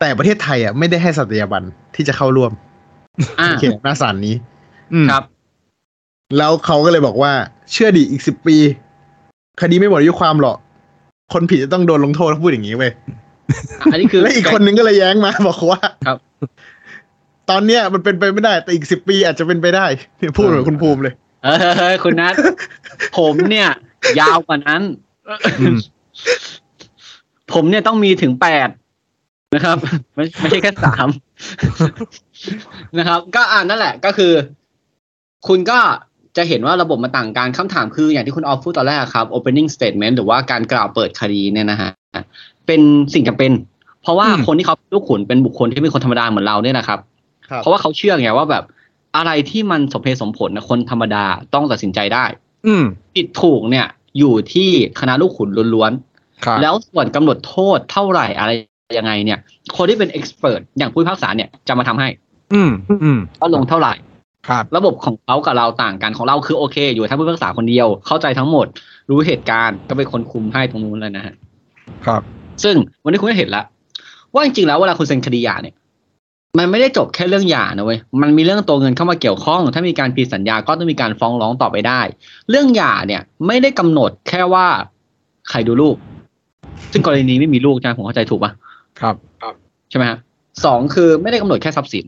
[0.00, 1.62] แต่ประเทศไทยอะไม่ได้ให้สัตยาบัน
[1.94, 2.52] ที่จะเข้าร่วม
[3.40, 4.34] อ่าเขตหน้าศาลนี้
[4.94, 5.24] อืมครับ
[6.38, 7.32] แล้วเขาก็เลยบอกว่า
[7.72, 8.56] เชื่อดิอีกสิบปี
[9.60, 10.58] คดีไม่หมดอายุความหรอก
[11.32, 12.92] คนผิดจะต้องโดนลงโทษเขาพูดอย่างนี้เว้ย
[13.92, 16.18] อันนี้คือและอีกคนนึงก็เลยแย้งมา บอกว่าครับ
[17.50, 19.86] ตอนเนี้ยมันเป็นไปไม่ได้ แต่อีกสิบปีอาจจะเป็นไปได้
[20.18, 21.14] เนี่ยพูดเหมือนคุณภูมิเลย
[21.78, 22.34] เฮ้ยคุณนัท
[23.18, 23.68] ผมเนี่ย
[24.20, 24.82] ยาวกว่านั้น
[25.60, 25.76] อืม
[27.52, 28.68] ผมเนี่ยต้องมีถึงแปด
[29.54, 29.76] นะครับ
[30.14, 31.08] ไม่ไม่ใช่แค่สาม
[32.98, 34.32] นะครับ ก็อ่านนั่นแหละ ก็คือ
[35.48, 35.78] คุณก็
[36.36, 41.90] จะเห็นว่าระบบมันต่างกันคำถามคืออย่างที่คุณออฟพูดตอนแรกครับ opening statement หรือว่าการกล่าวเปิดคดีเนี่ยนะฮะ
[42.66, 42.80] เป็น
[43.14, 43.52] สิ่งจำเป็น
[44.02, 46.98] เพราะว่าอืมคนที่เขาเป็นลูกขุนเป็นบุคคลที่เป็นคนธรรมดาเหมือนเราเนี่ยนะครับ
[47.48, 48.64] ครับ เพราะว่าเขาเชื่อไงว่าแบบ
[49.16, 52.24] อะไรที่มันสมเหตุสมผลนะคนธรรมดาต้องตัดสินใจได้
[52.66, 53.86] อืมผิดถูกเนี่ย
[54.18, 54.70] อยู่ที่
[55.00, 55.92] คณะลูกขุนล้วน
[56.44, 58.50] ครับๆแล้วส่วนกำหนดโทษเท่าไหร่อะไร
[58.98, 59.38] ยังไงเนี่ย
[59.76, 62.08] คนที่เป็นเอ็กซ์เพรสอย่างผู้พิพากษาเนี่ยจะมาทำให้
[62.54, 62.70] อืม
[63.04, 63.94] อืมว่าลงเท่าไหร่
[64.48, 68.66] ครับระบบของเขากับเราต่างกันของเราคือโอเค อยู่ทั้งผู้พิพากษาคนเดียวเข้าใจทั้งหมด
[69.10, 71.34] รู้เหตุการณ์ก็เป็นคนคุมให้ตรงนู้นเลยนะฮะ
[72.06, 72.22] ครับ
[72.64, 73.64] ซึ่งวันนี้คุณก็เห็นแล้ว
[74.34, 75.74] ว่าจริงๆแล้วเวลาคุณเซ็นคดีหย่าเนี่ย
[76.58, 82.00] มันไม่ได้จบแค่เรื่องหย่านะเว้ยมันมีเรื่องตัวเงินเข้ามาเกี่ยวข้อง ถ้ามีการผิดสัญญาก็ต้องมีการฟ้องร้องต่อไปได้
[82.50, 84.66] เรื่องหย่าเนี่ย ไม่ได้กำหนดแค่ว่า
[85.50, 85.96] ใครดูลูก
[86.92, 88.52] ซึ่งกรณีนี้ไม่มีลูกใช่ไหมผมเข้าใจถูกปะ
[89.00, 89.14] ครับ
[89.90, 90.18] ใช่ไหมฮะ
[90.64, 92.06] สองคือไม่ได้กำหนดแค่ทรัพย์สิน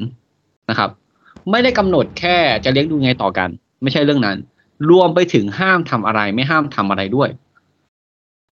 [0.71, 0.91] นะครับ
[1.51, 3.49] ไม่ได้กำหนดแค่จะเลี้ยงดูไงต่อกัน
[3.83, 4.37] ไม่ใช่เรื่องนั้น
[4.91, 7.29] รวมไปถึงห้ามทำอะไร ไม่ห้ามทำอะไรด้วย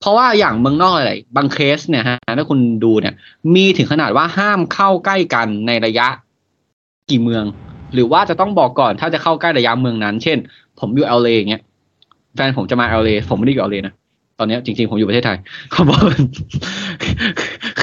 [0.01, 3.15] เพราะว่าอย่างเมืองนอกอะไรบางเคสเนี่ยฮะถ้าคุณดูเนี่ย
[3.55, 6.07] มีถึงขนาดว่าห้ามเข้าใกล้กันในระยะ
[7.11, 7.45] กี่เมือง
[7.95, 10.39] หรือว่าจะต้องบอกก่อนถ้าจะเข้าใกล้ระยะเมืองนั้น เช่น
[10.81, 11.63] ผมอยู่ LA ย่างเงี้ย
[12.35, 13.95] แฟนผมจะมา LA ผมไม่ได้อยู่ LA นะ
[14.39, 15.39] ตอนนี้จริงๆ ผมอยู่ประเทศไทย
[15.73, 16.01] เขาบอก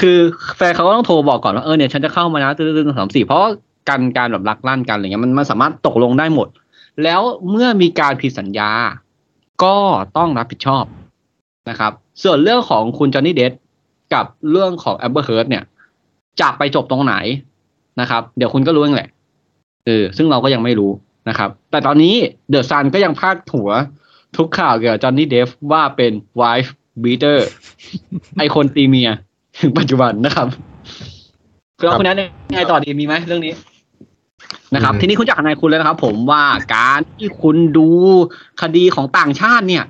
[0.08, 0.18] ือ
[0.56, 3.44] แฟนเขาก็ต้องโทรบอกก่อนว่าเออเนี่ยฉันจะเข้ามานะตึ้งตึ้งสามสี่เพราะ
[3.88, 6.48] การการแบบลักลั่นกันอะไรเงี้ยมันมันสามารถตกลงได้หมด
[7.04, 8.70] แล้วเมื่อมีการผิดสัญญา
[9.64, 9.76] ก็
[10.16, 10.84] ต้องรับผิดชอบ
[11.70, 11.92] นะครับ
[12.22, 13.52] ส่วนเรื่องของคุณจอห์นนี่เดปป์
[14.14, 15.64] กับเรื่องของแอมเบอร์เฮิร์เนี่ย
[16.40, 17.14] จะไปจบตรงไหน
[18.00, 19.08] นะครับ เดี๋ยวคุณก็รู้เองแหละ
[19.86, 20.90] เออซึ่งเราก็ยังไม่รู้
[21.28, 22.14] นะครับ แต่ตอนนี้
[22.50, 23.70] เดอะซันก็ยังพาดหัว
[24.36, 26.70] ทุกข่าวเกี่ยวกับจอห์นนี่เดฟว่าเป็น wife
[27.02, 27.38] beater
[28.38, 29.10] ไอคนตีเมีย
[29.60, 30.48] ถึงปัจจุบันนะครับ
[31.78, 33.52] คือเราคนนั้นยังไงต่อดีมีไหมเรื่องนี้
[34.74, 36.42] นะครับอืมทีนี้คุณจากทนายคุณแล้วนะครับ ผมว่า
[36.74, 37.88] การที่คุณดู
[38.62, 39.84] คดีของต่างชาติเนี่ย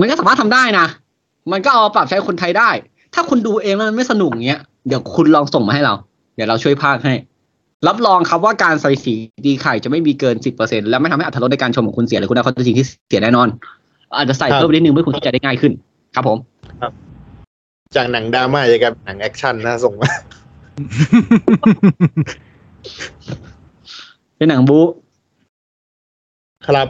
[0.00, 0.86] มันก็สามารถทำได้นะ
[1.52, 2.70] มันก็เอาปรับใช้คนไทยได้
[3.14, 5.94] ถ้าคุณดูเองแล้วมันไม่สนุกเงี้ยเดี๋ยวคุณลองส่งมาให้เรา
[6.34, 7.14] เดี๋ยวเราช่วยพากย์ให้
[7.88, 9.14] รับรองครับว่าการใส่สี
[9.46, 13.48] ดีไข่จะไม่มีเกินสิบเปอร์เซ็นและไม่ทำให้อัตราลดในการชมของคุณเสียเลยคุณได้ข้อเท็จจริงที่เสียแน่นอน
[14.16, 15.72] อาจจะใส่ครับเพิ่มไปนิดนึงเพื่อคุณเข้าใจได้ง่ายขึ้น
[16.14, 16.38] ครับผม
[17.96, 20.10] จากหนังดราม่าจะกลายเป็นหนังแอคชั่นนะส่งมา
[24.42, 24.86] เป็นหนังบู๊
[26.66, 26.88] ครับ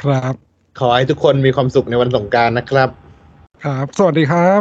[0.00, 0.34] ครับ
[0.78, 2.88] ขอให้ทุกคนมีความสุขในวันสงกรานต์นะครับ
[3.64, 4.60] ครับ สวัสดีครับ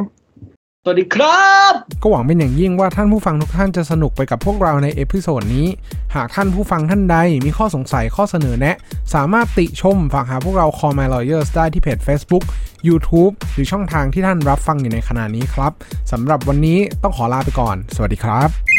[0.84, 5.68] สวัสดีครับ ก็หวังเป็นอย่างยิ่งว่าท่านผู้ฟังทุกท่านจะสนุกไปกับพวกเราใน episode นี้
[6.16, 8.76] หากท่านผู้ฟังท่านใดมีข้อสงสัยข้อเสนอแนะ
[9.14, 12.44] สามารถติชมฝากหาพวกเรา Call My Lawyers ได้ที่เพจ Facebook
[12.88, 15.72] YouTube หรือช่องทางที่ท่านรับฟังอยู่ในขณะนี้ครับ
[16.12, 18.79] สำหรับวันนี้ต้องขอลาไปก่อน สวัสดีครับ